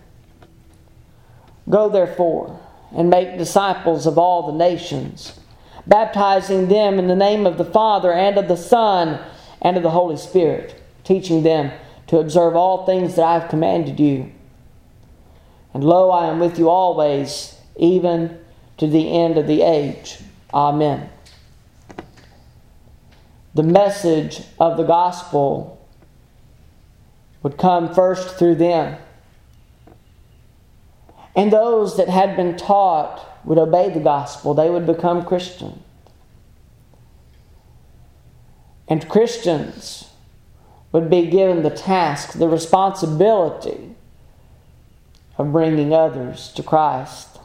Go 1.71 1.89
therefore 1.89 2.61
and 2.95 3.09
make 3.09 3.39
disciples 3.39 4.07
of 4.07 4.19
all 4.19 4.51
the 4.51 4.59
nations, 4.59 5.39
baptizing 5.87 6.69
them 6.69 6.99
in 6.99 7.07
the 7.07 7.17
name 7.17 7.47
of 7.47 7.57
the 7.57 7.65
Father 7.65 8.13
and 8.13 8.37
of 8.37 8.49
the 8.49 8.57
Son 8.57 9.25
and 9.63 9.77
of 9.77 9.83
the 9.83 9.91
Holy 9.91 10.17
Spirit, 10.17 10.83
teaching 11.05 11.45
them 11.45 11.71
to 12.09 12.19
observe 12.19 12.57
all 12.57 12.85
things 12.85 13.15
that 13.15 13.25
I 13.25 13.39
have 13.39 13.49
commanded 13.49 14.01
you. 14.01 14.33
And 15.73 15.85
lo, 15.85 16.11
I 16.11 16.27
am 16.27 16.41
with 16.41 16.59
you 16.59 16.69
always, 16.69 17.57
even 17.77 18.41
to 18.79 18.89
the 18.89 19.17
end 19.17 19.39
of 19.39 19.47
the 19.47 19.63
age. 19.63 20.19
Amen. 20.53 21.09
The 23.55 23.63
message 23.63 24.43
of 24.59 24.77
the 24.77 24.83
gospel 24.83 25.87
would 27.43 27.57
come 27.57 27.95
first 27.95 28.37
through 28.39 28.57
them. 28.57 28.99
And 31.41 31.51
those 31.51 31.97
that 31.97 32.11
had 32.11 32.37
been 32.37 32.59
taught 32.59 33.27
would 33.47 33.57
obey 33.57 33.89
the 33.89 33.99
gospel, 33.99 34.53
they 34.53 34.69
would 34.69 34.85
become 34.85 35.25
Christian. 35.25 35.83
And 38.87 39.09
Christians 39.09 40.11
would 40.93 41.09
be 41.09 41.29
given 41.29 41.63
the 41.63 41.71
task, 41.71 42.39
the 42.39 42.47
responsibility 42.47 43.95
of 45.39 45.51
bringing 45.51 45.95
others 45.95 46.53
to 46.57 46.63
Christ. 46.63 47.39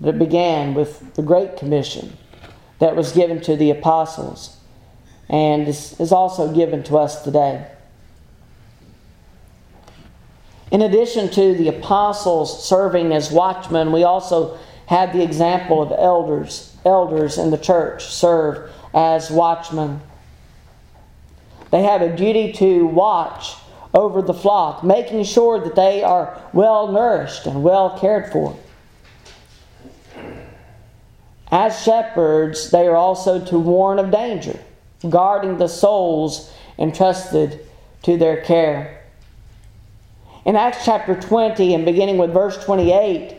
But 0.00 0.16
it 0.16 0.18
began 0.18 0.74
with 0.74 1.14
the 1.14 1.22
Great 1.22 1.56
Commission 1.56 2.16
that 2.80 2.96
was 2.96 3.12
given 3.12 3.40
to 3.42 3.54
the 3.54 3.70
apostles 3.70 4.56
and 5.28 5.68
is 5.68 6.10
also 6.10 6.52
given 6.52 6.82
to 6.82 6.98
us 6.98 7.22
today. 7.22 7.70
In 10.70 10.82
addition 10.82 11.30
to 11.30 11.54
the 11.54 11.68
apostles 11.68 12.64
serving 12.64 13.12
as 13.12 13.32
watchmen, 13.32 13.90
we 13.90 14.04
also 14.04 14.58
have 14.86 15.12
the 15.12 15.22
example 15.22 15.82
of 15.82 15.92
elders. 15.98 16.76
Elders 16.84 17.38
in 17.38 17.50
the 17.50 17.58
church 17.58 18.04
serve 18.04 18.70
as 18.94 19.30
watchmen. 19.30 20.00
They 21.70 21.82
have 21.82 22.02
a 22.02 22.16
duty 22.16 22.52
to 22.54 22.86
watch 22.86 23.54
over 23.92 24.22
the 24.22 24.34
flock, 24.34 24.84
making 24.84 25.24
sure 25.24 25.60
that 25.60 25.74
they 25.74 26.02
are 26.02 26.40
well 26.52 26.90
nourished 26.90 27.46
and 27.46 27.62
well 27.62 27.98
cared 27.98 28.30
for. 28.30 28.56
As 31.50 31.82
shepherds, 31.82 32.70
they 32.70 32.86
are 32.86 32.96
also 32.96 33.44
to 33.46 33.58
warn 33.58 33.98
of 33.98 34.12
danger, 34.12 34.60
guarding 35.08 35.58
the 35.58 35.68
souls 35.68 36.52
entrusted 36.78 37.66
to 38.04 38.16
their 38.16 38.40
care. 38.42 38.99
In 40.44 40.56
Acts 40.56 40.84
chapter 40.84 41.14
20 41.14 41.74
and 41.74 41.84
beginning 41.84 42.18
with 42.18 42.32
verse 42.32 42.62
28, 42.64 43.36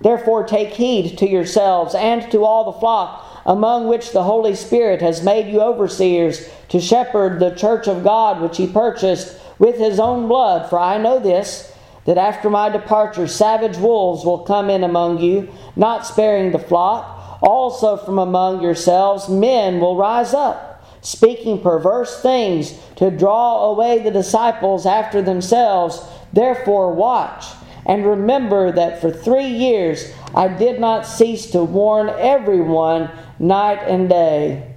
Therefore 0.00 0.44
take 0.44 0.70
heed 0.70 1.16
to 1.18 1.28
yourselves 1.28 1.94
and 1.94 2.30
to 2.30 2.44
all 2.44 2.64
the 2.64 2.78
flock 2.78 3.24
among 3.46 3.86
which 3.86 4.12
the 4.12 4.24
Holy 4.24 4.54
Spirit 4.54 5.00
has 5.00 5.22
made 5.22 5.46
you 5.46 5.60
overseers 5.60 6.48
to 6.68 6.80
shepherd 6.80 7.38
the 7.38 7.54
church 7.54 7.86
of 7.86 8.02
God 8.02 8.42
which 8.42 8.56
he 8.56 8.66
purchased 8.66 9.38
with 9.58 9.78
his 9.78 10.00
own 10.00 10.26
blood. 10.26 10.68
For 10.68 10.78
I 10.78 10.98
know 10.98 11.20
this, 11.20 11.72
that 12.06 12.18
after 12.18 12.50
my 12.50 12.68
departure 12.68 13.28
savage 13.28 13.76
wolves 13.78 14.24
will 14.24 14.40
come 14.40 14.68
in 14.68 14.84
among 14.84 15.20
you, 15.20 15.48
not 15.76 16.06
sparing 16.06 16.50
the 16.50 16.58
flock. 16.58 17.38
Also 17.40 17.96
from 17.96 18.18
among 18.18 18.62
yourselves 18.62 19.28
men 19.28 19.78
will 19.78 19.96
rise 19.96 20.34
up, 20.34 20.84
speaking 21.02 21.60
perverse 21.60 22.20
things 22.20 22.78
to 22.96 23.10
draw 23.10 23.70
away 23.70 23.98
the 23.98 24.10
disciples 24.10 24.86
after 24.86 25.22
themselves. 25.22 26.00
Therefore, 26.36 26.92
watch. 26.92 27.46
And 27.84 28.06
remember 28.06 28.70
that 28.70 29.00
for 29.00 29.10
three 29.10 29.48
years 29.48 30.12
I 30.34 30.46
did 30.46 30.78
not 30.78 31.06
cease 31.06 31.50
to 31.50 31.64
warn 31.64 32.08
everyone 32.08 33.10
night 33.40 33.82
and 33.82 34.08
day 34.08 34.74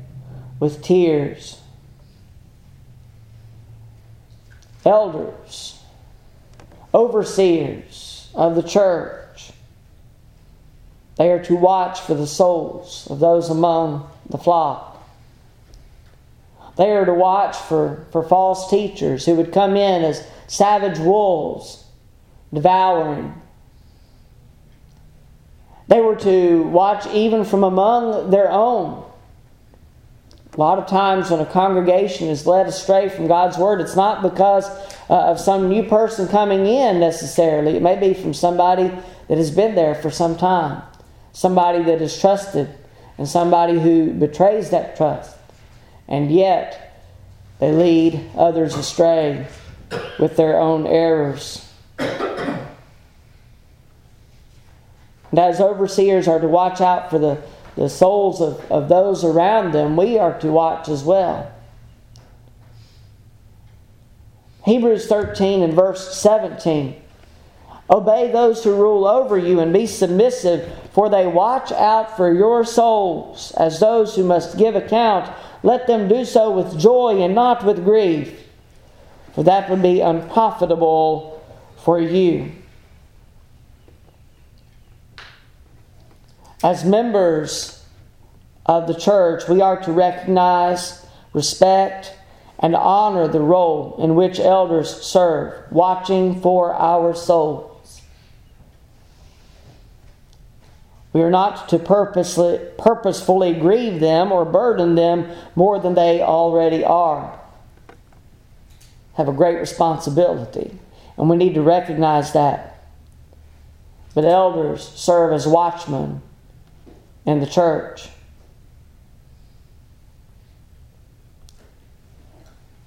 with 0.60 0.82
tears. 0.82 1.60
elders, 4.86 5.80
overseers 6.94 8.30
of 8.34 8.56
the 8.56 8.64
church. 8.64 9.52
They 11.18 11.32
are 11.32 11.44
to 11.44 11.56
watch 11.56 12.00
for 12.00 12.14
the 12.14 12.28
souls 12.28 13.08
of 13.10 13.20
those 13.20 13.50
among 13.50 14.10
the 14.30 14.38
flock. 14.38 14.86
They 16.78 16.92
are 16.92 17.06
to 17.06 17.14
watch 17.14 17.58
for, 17.58 18.06
for 18.12 18.24
false 18.24 18.70
teachers 18.70 19.26
who 19.26 19.36
would 19.36 19.52
come 19.52 19.76
in 19.76 20.04
as 20.04 20.26
savage 20.50 21.00
wolves, 21.00 21.86
devouring. 22.54 23.34
They 25.88 26.02
were 26.02 26.18
to 26.18 26.64
watch 26.64 27.08
even 27.08 27.46
from 27.46 27.64
among 27.64 28.30
their 28.30 28.52
own 28.52 29.10
a 30.54 30.60
lot 30.60 30.80
of 30.80 30.88
times 30.88 31.30
when 31.30 31.40
a 31.40 31.46
congregation 31.46 32.28
is 32.28 32.46
led 32.46 32.68
astray 32.68 33.08
from 33.08 33.28
God's 33.28 33.58
Word, 33.58 33.80
it's 33.80 33.96
not 33.96 34.22
because 34.22 34.68
uh, 35.10 35.14
of 35.14 35.40
some 35.40 35.70
new 35.70 35.84
person 35.84 36.28
coming 36.28 36.66
in 36.66 37.00
necessarily. 37.00 37.78
It 37.78 37.82
may 37.82 37.98
be 37.98 38.14
from 38.14 38.34
somebody 38.34 38.92
that 39.30 39.38
has 39.38 39.52
been 39.52 39.76
there 39.76 39.96
for 39.96 40.10
some 40.10 40.36
time, 40.36 40.82
somebody 41.32 41.84
that 41.84 42.02
is 42.02 42.20
trusted, 42.20 42.68
and 43.18 43.26
somebody 43.26 43.80
who 43.80 44.12
betrays 44.12 44.72
that 44.72 44.98
trust. 44.98 45.38
And 46.08 46.32
yet, 46.32 47.08
they 47.60 47.72
lead 47.72 48.20
others 48.36 48.76
astray 48.76 49.48
with 50.20 50.36
their 50.38 50.60
own 50.60 50.86
errors. 50.88 51.66
And 55.32 55.38
as 55.38 55.62
overseers 55.62 56.28
are 56.28 56.40
to 56.40 56.48
watch 56.48 56.82
out 56.82 57.10
for 57.10 57.20
the 57.20 57.42
the 57.80 57.90
souls 57.90 58.42
of, 58.42 58.60
of 58.70 58.90
those 58.90 59.24
around 59.24 59.72
them, 59.72 59.96
we 59.96 60.20
are 60.20 60.38
to 60.40 60.52
watch 60.52 60.90
as 60.90 61.02
well. 61.02 61.50
Hebrews 64.66 65.08
13 65.08 65.64
and 65.64 65.74
verse 65.74 66.14
17. 66.18 67.02
Obey 67.90 68.32
those 68.32 68.66
who 68.66 68.76
rule 68.76 69.08
over 69.08 69.38
you 69.38 69.62
and 69.62 69.72
be 69.72 69.88
submissive, 69.88 70.70
for 70.92 71.10
they 71.10 71.26
watch 71.26 71.72
out 71.72 72.18
for 72.18 72.34
your 72.34 72.66
souls 72.66 73.54
as 73.58 73.80
those 73.80 74.14
who 74.16 74.26
must 74.26 74.58
give 74.58 74.76
account. 74.76 75.34
Let 75.64 75.88
them 75.88 76.10
do 76.10 76.26
so 76.26 76.52
with 76.52 76.78
joy 76.78 77.22
and 77.22 77.34
not 77.34 77.64
with 77.64 77.86
grief, 77.86 78.44
that 79.44 79.70
would 79.70 79.82
be 79.82 80.02
unprofitable 80.02 81.42
for 81.78 82.00
you. 82.00 82.52
As 86.64 86.84
members 86.84 87.86
of 88.66 88.88
the 88.88 88.94
church, 88.94 89.48
we 89.48 89.62
are 89.62 89.82
to 89.82 89.92
recognize, 89.92 91.06
respect, 91.34 92.14
and 92.60 92.76
honor 92.76 93.28
the 93.28 93.40
role 93.40 93.96
in 94.00 94.16
which 94.16 94.40
elders 94.40 95.02
serve, 95.02 95.72
watching 95.72 96.42
for 96.42 96.74
our 96.74 97.16
souls. 97.16 98.02
We 101.14 101.22
are 101.22 101.32
not 101.32 101.70
to 101.70 101.80
purposely, 101.80 102.60
purposefully 102.78 103.54
grieve 103.54 104.00
them 104.00 104.32
or 104.32 104.46
burden 104.46 104.96
them 104.96 105.32
more 105.56 105.80
than 105.80 105.96
they 105.96 106.22
already 106.22 106.84
are. 106.84 107.39
Have 109.16 109.28
a 109.28 109.34
great 109.34 109.60
responsibility, 109.60 110.78
and 111.18 111.30
we 111.30 111.36
need 111.36 111.56
to 111.56 111.62
recognize 111.62 112.34
that. 112.34 112.86
But 114.14 114.26
elders 114.26 114.88
serve 114.96 115.34
as 115.34 115.46
watchmen 115.46 116.22
in 117.26 117.40
the 117.40 117.46
church. 117.46 118.10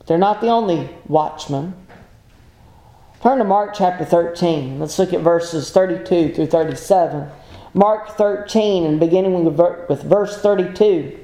They're 0.06 0.18
not 0.18 0.40
the 0.40 0.48
only 0.48 0.90
watchmen. 1.06 1.74
Turn 3.22 3.38
to 3.38 3.44
Mark 3.44 3.74
chapter 3.74 4.04
13. 4.04 4.80
Let's 4.80 4.98
look 4.98 5.12
at 5.12 5.20
verses 5.20 5.70
32 5.70 6.34
through 6.34 6.46
37. 6.46 7.30
Mark 7.72 8.16
13, 8.16 8.84
and 8.84 8.98
beginning 8.98 9.44
with 9.44 10.02
verse 10.02 10.42
32. 10.42 11.21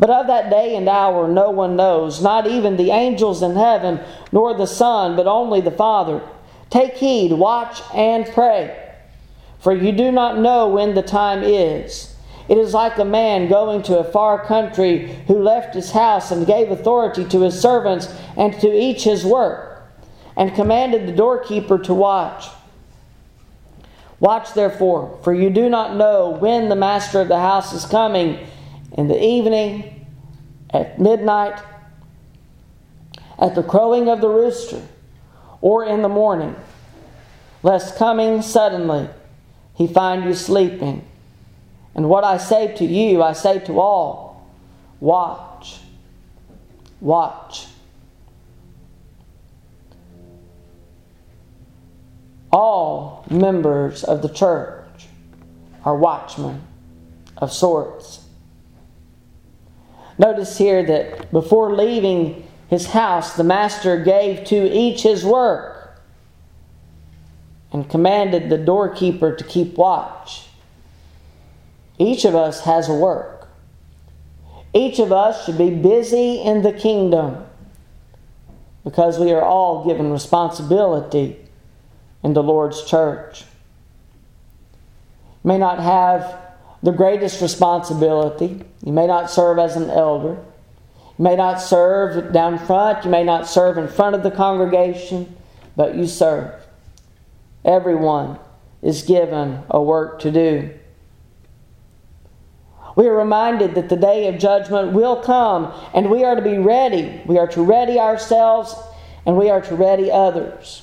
But 0.00 0.08
of 0.08 0.28
that 0.28 0.48
day 0.48 0.76
and 0.76 0.88
hour 0.88 1.28
no 1.28 1.50
one 1.50 1.76
knows, 1.76 2.22
not 2.22 2.46
even 2.46 2.78
the 2.78 2.90
angels 2.90 3.42
in 3.42 3.54
heaven, 3.54 4.00
nor 4.32 4.54
the 4.54 4.66
Son, 4.66 5.14
but 5.14 5.26
only 5.26 5.60
the 5.60 5.70
Father. 5.70 6.22
Take 6.70 6.94
heed, 6.94 7.32
watch, 7.32 7.82
and 7.94 8.24
pray, 8.32 8.94
for 9.58 9.74
you 9.74 9.92
do 9.92 10.10
not 10.10 10.38
know 10.38 10.68
when 10.68 10.94
the 10.94 11.02
time 11.02 11.42
is. 11.42 12.16
It 12.48 12.56
is 12.56 12.72
like 12.72 12.96
a 12.96 13.04
man 13.04 13.50
going 13.50 13.82
to 13.84 13.98
a 13.98 14.10
far 14.10 14.42
country 14.46 15.22
who 15.26 15.42
left 15.42 15.74
his 15.74 15.90
house 15.90 16.30
and 16.30 16.46
gave 16.46 16.70
authority 16.70 17.26
to 17.26 17.42
his 17.42 17.60
servants 17.60 18.08
and 18.38 18.58
to 18.60 18.72
each 18.72 19.04
his 19.04 19.22
work, 19.22 19.82
and 20.34 20.54
commanded 20.54 21.06
the 21.06 21.12
doorkeeper 21.12 21.78
to 21.80 21.92
watch. 21.92 22.46
Watch 24.18 24.54
therefore, 24.54 25.18
for 25.22 25.34
you 25.34 25.50
do 25.50 25.68
not 25.68 25.94
know 25.94 26.30
when 26.30 26.70
the 26.70 26.76
master 26.76 27.20
of 27.20 27.28
the 27.28 27.38
house 27.38 27.74
is 27.74 27.84
coming 27.84 28.46
in 28.92 29.08
the 29.08 29.22
evening, 29.22 30.06
at 30.70 30.98
midnight, 30.98 31.60
at 33.38 33.54
the 33.54 33.62
crowing 33.62 34.08
of 34.08 34.20
the 34.20 34.28
rooster, 34.28 34.82
or 35.60 35.84
in 35.84 36.02
the 36.02 36.08
morning, 36.08 36.54
lest 37.62 37.96
coming 37.96 38.42
suddenly 38.42 39.08
he 39.74 39.86
find 39.86 40.24
you 40.24 40.34
sleeping. 40.34 41.06
And 41.94 42.08
what 42.08 42.24
I 42.24 42.36
say 42.36 42.74
to 42.76 42.84
you, 42.84 43.22
I 43.22 43.32
say 43.32 43.58
to 43.60 43.80
all 43.80 44.30
watch, 45.00 45.78
watch. 47.00 47.66
All 52.52 53.24
members 53.30 54.04
of 54.04 54.22
the 54.22 54.28
church 54.28 55.06
are 55.84 55.96
watchmen 55.96 56.62
of 57.36 57.52
sorts. 57.52 58.24
Notice 60.20 60.58
here 60.58 60.84
that 60.84 61.32
before 61.32 61.74
leaving 61.74 62.46
his 62.68 62.88
house, 62.88 63.36
the 63.36 63.42
master 63.42 64.04
gave 64.04 64.44
to 64.48 64.70
each 64.70 65.02
his 65.02 65.24
work 65.24 65.98
and 67.72 67.88
commanded 67.88 68.50
the 68.50 68.58
doorkeeper 68.58 69.34
to 69.34 69.42
keep 69.42 69.78
watch. 69.78 70.42
Each 71.96 72.26
of 72.26 72.34
us 72.34 72.60
has 72.64 72.86
a 72.90 72.94
work. 72.94 73.48
Each 74.74 74.98
of 74.98 75.10
us 75.10 75.46
should 75.46 75.56
be 75.56 75.70
busy 75.70 76.42
in 76.42 76.60
the 76.60 76.74
kingdom 76.74 77.46
because 78.84 79.18
we 79.18 79.32
are 79.32 79.42
all 79.42 79.86
given 79.86 80.12
responsibility 80.12 81.38
in 82.22 82.34
the 82.34 82.42
Lord's 82.42 82.84
church. 82.84 83.44
May 85.42 85.56
not 85.56 85.78
have 85.78 86.36
the 86.82 86.92
greatest 86.92 87.40
responsibility. 87.40 88.66
You 88.84 88.92
may 88.92 89.06
not 89.06 89.30
serve 89.30 89.58
as 89.58 89.76
an 89.76 89.90
elder. 89.90 90.38
You 91.18 91.24
may 91.24 91.36
not 91.36 91.60
serve 91.60 92.32
down 92.32 92.58
front. 92.58 93.04
You 93.04 93.10
may 93.10 93.24
not 93.24 93.46
serve 93.46 93.78
in 93.78 93.88
front 93.88 94.14
of 94.14 94.22
the 94.22 94.30
congregation, 94.30 95.36
but 95.76 95.94
you 95.94 96.06
serve. 96.06 96.54
Everyone 97.64 98.38
is 98.82 99.02
given 99.02 99.62
a 99.68 99.82
work 99.82 100.20
to 100.20 100.30
do. 100.30 100.70
We 102.96 103.06
are 103.06 103.16
reminded 103.16 103.74
that 103.74 103.88
the 103.88 103.96
day 103.96 104.26
of 104.28 104.38
judgment 104.38 104.92
will 104.92 105.22
come 105.22 105.72
and 105.94 106.10
we 106.10 106.24
are 106.24 106.34
to 106.34 106.42
be 106.42 106.58
ready. 106.58 107.22
We 107.24 107.38
are 107.38 107.46
to 107.48 107.62
ready 107.62 107.98
ourselves 107.98 108.74
and 109.26 109.36
we 109.36 109.48
are 109.50 109.60
to 109.60 109.74
ready 109.74 110.10
others. 110.10 110.82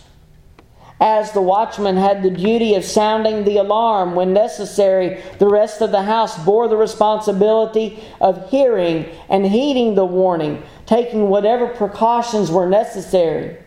As 0.99 1.31
the 1.31 1.41
watchman 1.41 1.95
had 1.95 2.23
the 2.23 2.31
duty 2.31 2.73
of 2.73 2.83
sounding 2.83 3.43
the 3.43 3.57
alarm 3.57 4.15
when 4.15 4.33
necessary, 4.33 5.21
the 5.37 5.47
rest 5.47 5.81
of 5.81 5.91
the 5.91 6.01
house 6.01 6.43
bore 6.43 6.67
the 6.67 6.77
responsibility 6.77 8.03
of 8.19 8.49
hearing 8.49 9.05
and 9.29 9.45
heeding 9.45 9.93
the 9.93 10.05
warning, 10.05 10.63
taking 10.85 11.29
whatever 11.29 11.67
precautions 11.67 12.49
were 12.49 12.67
necessary 12.67 13.57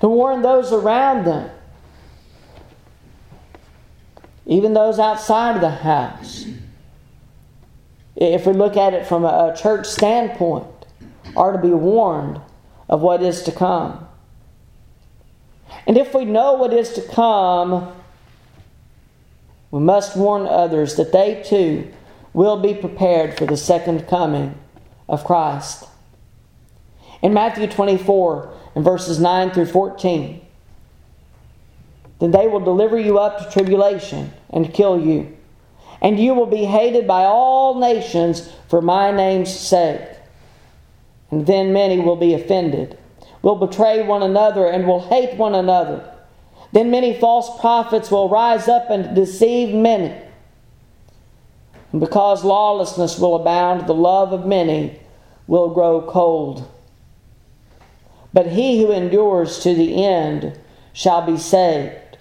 to 0.00 0.08
warn 0.08 0.42
those 0.42 0.72
around 0.72 1.24
them, 1.24 1.50
even 4.44 4.74
those 4.74 4.98
outside 4.98 5.54
of 5.54 5.60
the 5.60 5.70
house 5.70 6.46
if 8.16 8.46
we 8.46 8.54
look 8.54 8.76
at 8.76 8.94
it 8.94 9.06
from 9.06 9.24
a, 9.24 9.54
church 9.56 9.86
standpoint, 9.86 10.66
are 11.36 11.52
to 11.52 11.58
be 11.58 11.70
warned 11.70 12.40
of 12.88 13.02
what 13.02 13.22
is 13.22 13.42
to 13.42 13.52
come. 13.52 14.05
And 15.86 15.96
if 15.96 16.14
we 16.14 16.24
know 16.24 16.54
what 16.54 16.72
is 16.72 16.92
to 16.94 17.02
come, 17.02 17.92
we 19.70 19.80
must 19.80 20.16
warn 20.16 20.46
others 20.46 20.96
that 20.96 21.12
they 21.12 21.42
too 21.46 21.92
will 22.32 22.60
be 22.60 22.74
prepared 22.74 23.36
for 23.36 23.46
the 23.46 23.56
second 23.56 24.06
coming 24.08 24.58
of 25.08 25.24
Christ. 25.24 25.84
In 27.22 27.32
Matthew 27.32 27.66
24, 27.66 28.52
in 28.74 28.82
verses 28.82 29.18
9 29.18 29.50
through 29.50 29.66
14, 29.66 30.40
then 32.18 32.30
they 32.30 32.46
will 32.46 32.60
deliver 32.60 32.98
you 32.98 33.18
up 33.18 33.38
to 33.38 33.50
tribulation 33.52 34.32
and 34.50 34.72
kill 34.72 35.00
you 35.00 35.36
and 36.00 36.18
you 36.18 36.34
will 36.34 36.46
be 36.46 36.64
hated 36.64 37.06
by 37.06 37.24
all 37.24 37.78
nations 37.78 38.50
for 38.68 38.82
my 38.82 39.10
name's 39.10 39.52
sake. 39.52 40.02
And 41.30 41.46
then 41.46 41.72
many 41.72 41.98
will 41.98 42.16
be 42.16 42.34
offended, 42.34 42.98
will 43.46 43.54
betray 43.54 44.02
one 44.02 44.24
another, 44.24 44.66
and 44.66 44.88
will 44.88 45.08
hate 45.08 45.38
one 45.38 45.54
another. 45.54 46.12
Then 46.72 46.90
many 46.90 47.16
false 47.20 47.60
prophets 47.60 48.10
will 48.10 48.28
rise 48.28 48.66
up 48.66 48.90
and 48.90 49.14
deceive 49.14 49.72
many. 49.72 50.12
And 51.92 52.00
because 52.00 52.42
lawlessness 52.42 53.20
will 53.20 53.36
abound, 53.36 53.86
the 53.86 53.94
love 53.94 54.32
of 54.32 54.46
many 54.46 54.98
will 55.46 55.72
grow 55.72 56.02
cold. 56.02 56.68
But 58.32 58.48
he 58.48 58.82
who 58.82 58.90
endures 58.90 59.60
to 59.60 59.76
the 59.76 60.04
end 60.04 60.58
shall 60.92 61.24
be 61.24 61.38
saved. 61.38 62.18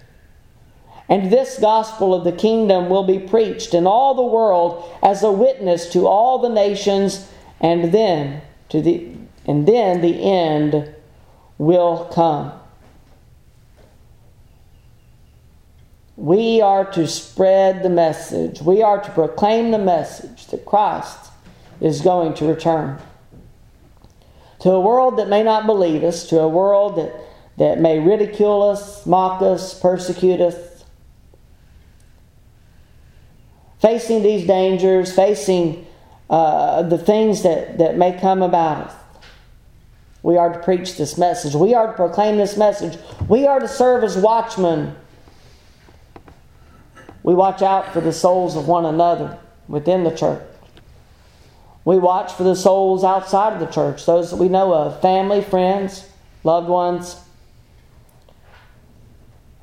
And 1.09 1.31
this 1.31 1.57
gospel 1.57 2.13
of 2.13 2.23
the 2.23 2.33
kingdom 2.33 2.87
will 2.87 3.03
be 3.03 3.17
preached 3.17 3.73
in 3.73 3.87
all 3.87 4.13
the 4.13 4.21
world 4.21 4.95
as 5.01 5.23
a 5.23 5.31
witness 5.31 5.91
to 5.93 6.05
all 6.05 6.37
the 6.37 6.49
nations, 6.49 7.27
and 7.59 7.91
then 7.91 8.43
to 8.69 8.79
the 8.79 9.11
and 9.47 9.67
then 9.67 10.01
the 10.01 10.23
end 10.23 10.94
will 11.57 12.05
come. 12.13 12.51
We 16.17 16.61
are 16.61 16.89
to 16.91 17.07
spread 17.07 17.83
the 17.83 17.89
message. 17.89 18.61
We 18.61 18.81
are 18.81 19.01
to 19.01 19.11
proclaim 19.11 19.71
the 19.71 19.77
message 19.77 20.47
that 20.47 20.65
Christ 20.65 21.31
is 21.81 22.01
going 22.01 22.33
to 22.35 22.47
return. 22.47 22.99
To 24.61 24.71
a 24.71 24.79
world 24.79 25.19
that 25.19 25.27
may 25.27 25.43
not 25.43 25.65
believe 25.65 26.03
us, 26.03 26.27
to 26.29 26.39
a 26.39 26.47
world 26.47 26.95
that, 26.97 27.13
that 27.57 27.79
may 27.79 27.99
ridicule 27.99 28.63
us, 28.63 29.05
mock 29.05 29.41
us, 29.41 29.77
persecute 29.79 30.39
us, 30.39 30.55
facing 33.79 34.23
these 34.23 34.47
dangers, 34.47 35.13
facing 35.13 35.85
uh, 36.29 36.81
the 36.83 36.97
things 36.97 37.43
that, 37.43 37.77
that 37.77 37.97
may 37.97 38.17
come 38.17 38.41
about 38.41 38.87
us. 38.87 38.95
We 40.25 40.37
are 40.37 40.51
to 40.51 40.57
preach 40.57 40.97
this 40.97 41.19
message. 41.19 41.53
We 41.53 41.75
are 41.75 41.85
to 41.85 41.93
proclaim 41.93 42.37
this 42.37 42.57
message. 42.57 42.97
We 43.29 43.45
are 43.45 43.59
to 43.59 43.67
serve 43.67 44.03
as 44.03 44.17
watchmen. 44.17 44.95
We 47.21 47.35
watch 47.35 47.61
out 47.61 47.93
for 47.93 48.01
the 48.01 48.11
souls 48.11 48.55
of 48.55 48.67
one 48.67 48.85
another 48.85 49.37
within 49.67 50.03
the 50.03 50.09
church. 50.09 50.41
We 51.85 51.99
watch 51.99 52.33
for 52.33 52.41
the 52.41 52.55
souls 52.55 53.03
outside 53.03 53.53
of 53.53 53.59
the 53.59 53.71
church, 53.71 54.07
those 54.07 54.31
that 54.31 54.37
we 54.37 54.49
know 54.49 54.73
of 54.73 54.99
family, 54.99 55.43
friends, 55.43 56.09
loved 56.43 56.69
ones. 56.69 57.17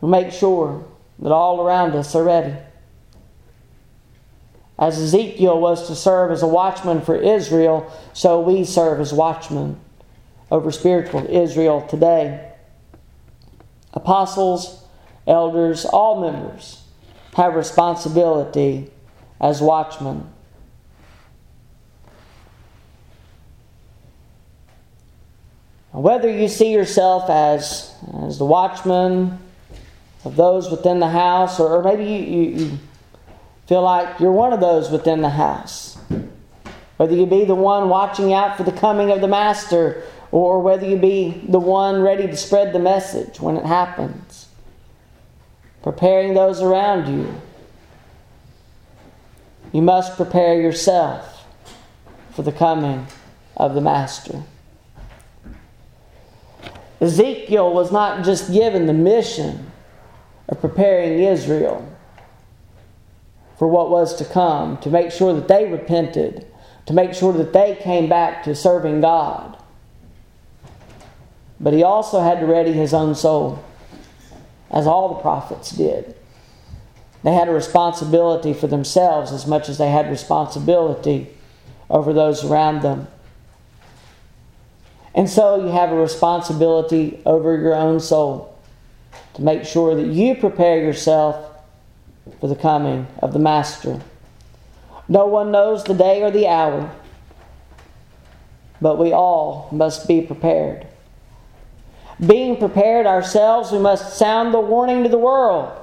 We 0.00 0.10
make 0.10 0.30
sure 0.30 0.84
that 1.18 1.32
all 1.32 1.60
around 1.60 1.96
us 1.96 2.14
are 2.14 2.22
ready. 2.22 2.54
As 4.78 4.96
Ezekiel 4.96 5.60
was 5.60 5.88
to 5.88 5.96
serve 5.96 6.30
as 6.30 6.44
a 6.44 6.46
watchman 6.46 7.00
for 7.00 7.16
Israel, 7.16 7.92
so 8.12 8.40
we 8.40 8.62
serve 8.62 9.00
as 9.00 9.12
watchmen 9.12 9.80
over 10.53 10.70
spiritual 10.70 11.26
Israel 11.30 11.80
today. 11.80 12.53
Apostles, 13.94 14.84
elders, 15.26 15.86
all 15.86 16.20
members 16.20 16.82
have 17.34 17.55
responsibility 17.55 18.90
as 19.40 19.62
watchmen. 19.62 20.30
Whether 25.92 26.30
you 26.30 26.48
see 26.48 26.70
yourself 26.72 27.30
as, 27.30 27.94
as 28.22 28.36
the 28.36 28.44
watchman 28.44 29.38
of 30.24 30.36
those 30.36 30.70
within 30.70 31.00
the 31.00 31.09
house, 31.09 31.59
or, 31.59 31.78
or 31.78 31.82
maybe 31.82 32.05
you, 32.05 32.18
you, 32.18 32.50
you 32.50 32.78
feel 33.66 33.82
like 33.82 34.20
you're 34.20 34.32
one 34.32 34.53
of 34.53 34.61
those 34.61 34.90
within 34.90 35.22
the 35.22 35.30
house, 35.30 35.96
whether 36.98 37.14
you 37.14 37.24
be 37.24 37.46
the 37.46 37.55
one 37.55 37.88
watching 37.88 38.34
out 38.34 38.59
for 38.59 38.64
the 38.64 38.72
coming 38.72 39.11
of 39.11 39.22
the 39.22 39.28
Master, 39.28 40.03
or 40.33 40.61
whether 40.61 40.87
you 40.87 40.97
be 40.97 41.43
the 41.47 41.61
one 41.61 42.01
ready 42.01 42.26
to 42.26 42.37
spread 42.37 42.72
the 42.72 42.78
message 42.78 43.39
when 43.39 43.57
it 43.57 43.66
happens, 43.66 44.49
preparing 45.83 46.35
those 46.35 46.61
around 46.61 47.07
you. 47.07 47.41
You 49.72 49.83
must 49.83 50.16
prepare 50.16 50.61
yourself 50.61 51.45
for 52.33 52.43
the 52.43 52.53
coming 52.53 53.07
of 53.57 53.74
the 53.74 53.80
Master. 53.80 54.43
Ezekiel 57.01 57.72
was 57.72 57.93
not 57.93 58.24
just 58.24 58.53
given 58.53 58.87
the 58.87 58.93
mission 58.95 59.70
of 60.49 60.61
preparing 60.61 61.18
Israel 61.18 61.87
for 63.59 63.68
what 63.68 63.91
was 63.91 64.16
to 64.16 64.24
come, 64.24 64.78
to 64.78 64.89
make 64.89 65.11
sure 65.11 65.35
that 65.35 65.49
they 65.49 65.66
repented, 65.70 66.47
to 66.87 66.93
make 66.93 67.12
sure 67.12 67.33
that 67.33 67.53
they 67.53 67.76
came 67.83 68.09
back 68.09 68.45
to 68.45 68.55
serving 68.55 69.01
God. 69.01 69.51
But 71.62 71.72
he 71.72 71.84
also 71.84 72.20
had 72.20 72.40
to 72.40 72.46
ready 72.46 72.72
his 72.72 72.92
own 72.92 73.14
soul, 73.14 73.64
as 74.68 74.86
all 74.86 75.14
the 75.14 75.20
prophets 75.20 75.70
did. 75.70 76.16
They 77.22 77.32
had 77.32 77.48
a 77.48 77.52
responsibility 77.52 78.52
for 78.52 78.66
themselves 78.66 79.30
as 79.30 79.46
much 79.46 79.68
as 79.68 79.78
they 79.78 79.90
had 79.90 80.10
responsibility 80.10 81.28
over 81.88 82.12
those 82.12 82.44
around 82.44 82.82
them. 82.82 83.06
And 85.14 85.30
so 85.30 85.64
you 85.64 85.70
have 85.70 85.92
a 85.92 85.96
responsibility 85.96 87.20
over 87.24 87.56
your 87.56 87.74
own 87.74 88.00
soul 88.00 88.58
to 89.34 89.42
make 89.42 89.64
sure 89.64 89.94
that 89.94 90.06
you 90.06 90.34
prepare 90.34 90.78
yourself 90.78 91.36
for 92.40 92.48
the 92.48 92.56
coming 92.56 93.06
of 93.20 93.32
the 93.32 93.38
Master. 93.38 94.00
No 95.06 95.26
one 95.26 95.52
knows 95.52 95.84
the 95.84 95.94
day 95.94 96.22
or 96.22 96.30
the 96.30 96.48
hour, 96.48 96.90
but 98.80 98.98
we 98.98 99.12
all 99.12 99.68
must 99.70 100.08
be 100.08 100.22
prepared. 100.22 100.86
Being 102.26 102.56
prepared 102.56 103.06
ourselves, 103.06 103.72
we 103.72 103.78
must 103.78 104.16
sound 104.16 104.54
the 104.54 104.60
warning 104.60 105.02
to 105.02 105.08
the 105.08 105.18
world. 105.18 105.76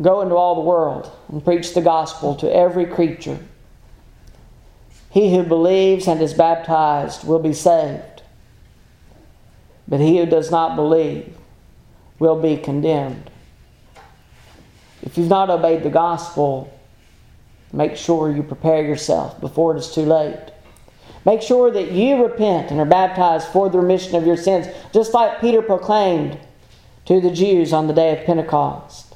Go 0.00 0.22
into 0.22 0.34
all 0.34 0.54
the 0.54 0.62
world 0.62 1.10
and 1.28 1.44
preach 1.44 1.74
the 1.74 1.82
gospel 1.82 2.34
to 2.36 2.54
every 2.54 2.86
creature. 2.86 3.38
He 5.10 5.34
who 5.34 5.42
believes 5.42 6.08
and 6.08 6.22
is 6.22 6.32
baptized 6.32 7.24
will 7.24 7.38
be 7.38 7.52
saved, 7.52 8.22
but 9.86 10.00
he 10.00 10.16
who 10.16 10.24
does 10.24 10.50
not 10.50 10.74
believe 10.74 11.36
will 12.18 12.40
be 12.40 12.56
condemned. 12.56 13.30
If 15.02 15.18
you've 15.18 15.28
not 15.28 15.50
obeyed 15.50 15.82
the 15.82 15.90
gospel, 15.90 16.72
make 17.70 17.96
sure 17.96 18.34
you 18.34 18.42
prepare 18.42 18.82
yourself 18.82 19.38
before 19.40 19.76
it 19.76 19.78
is 19.78 19.94
too 19.94 20.06
late. 20.06 20.51
Make 21.24 21.42
sure 21.42 21.70
that 21.70 21.92
you 21.92 22.22
repent 22.24 22.70
and 22.70 22.80
are 22.80 22.84
baptized 22.84 23.48
for 23.48 23.70
the 23.70 23.78
remission 23.78 24.16
of 24.16 24.26
your 24.26 24.36
sins, 24.36 24.66
just 24.92 25.14
like 25.14 25.40
Peter 25.40 25.62
proclaimed 25.62 26.38
to 27.06 27.20
the 27.20 27.30
Jews 27.30 27.72
on 27.72 27.86
the 27.86 27.92
day 27.92 28.18
of 28.18 28.24
Pentecost. 28.24 29.14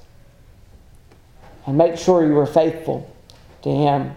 And 1.66 1.76
make 1.76 1.96
sure 1.96 2.24
you 2.24 2.38
are 2.38 2.46
faithful 2.46 3.12
to 3.62 3.70
Him 3.70 4.14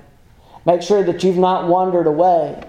Make 0.65 0.81
sure 0.81 1.03
that 1.03 1.23
you've 1.23 1.37
not 1.37 1.67
wandered 1.67 2.05
away. 2.05 2.61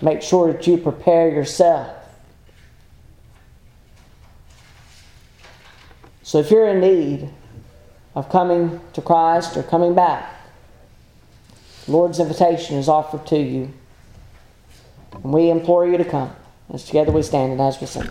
Make 0.00 0.22
sure 0.22 0.52
that 0.52 0.66
you 0.66 0.78
prepare 0.78 1.28
yourself. 1.28 1.94
So 6.22 6.38
if 6.38 6.50
you're 6.50 6.68
in 6.68 6.80
need 6.80 7.28
of 8.14 8.30
coming 8.30 8.80
to 8.92 9.02
Christ 9.02 9.56
or 9.56 9.62
coming 9.62 9.94
back, 9.94 10.32
the 11.84 11.92
Lord's 11.92 12.20
invitation 12.20 12.78
is 12.78 12.88
offered 12.88 13.26
to 13.26 13.38
you. 13.38 13.72
And 15.12 15.32
we 15.32 15.50
implore 15.50 15.86
you 15.86 15.96
to 15.96 16.04
come. 16.04 16.34
As 16.72 16.84
together 16.84 17.12
we 17.12 17.22
stand 17.22 17.52
and 17.52 17.60
as 17.60 17.80
we 17.80 17.86
sing. 17.86 18.08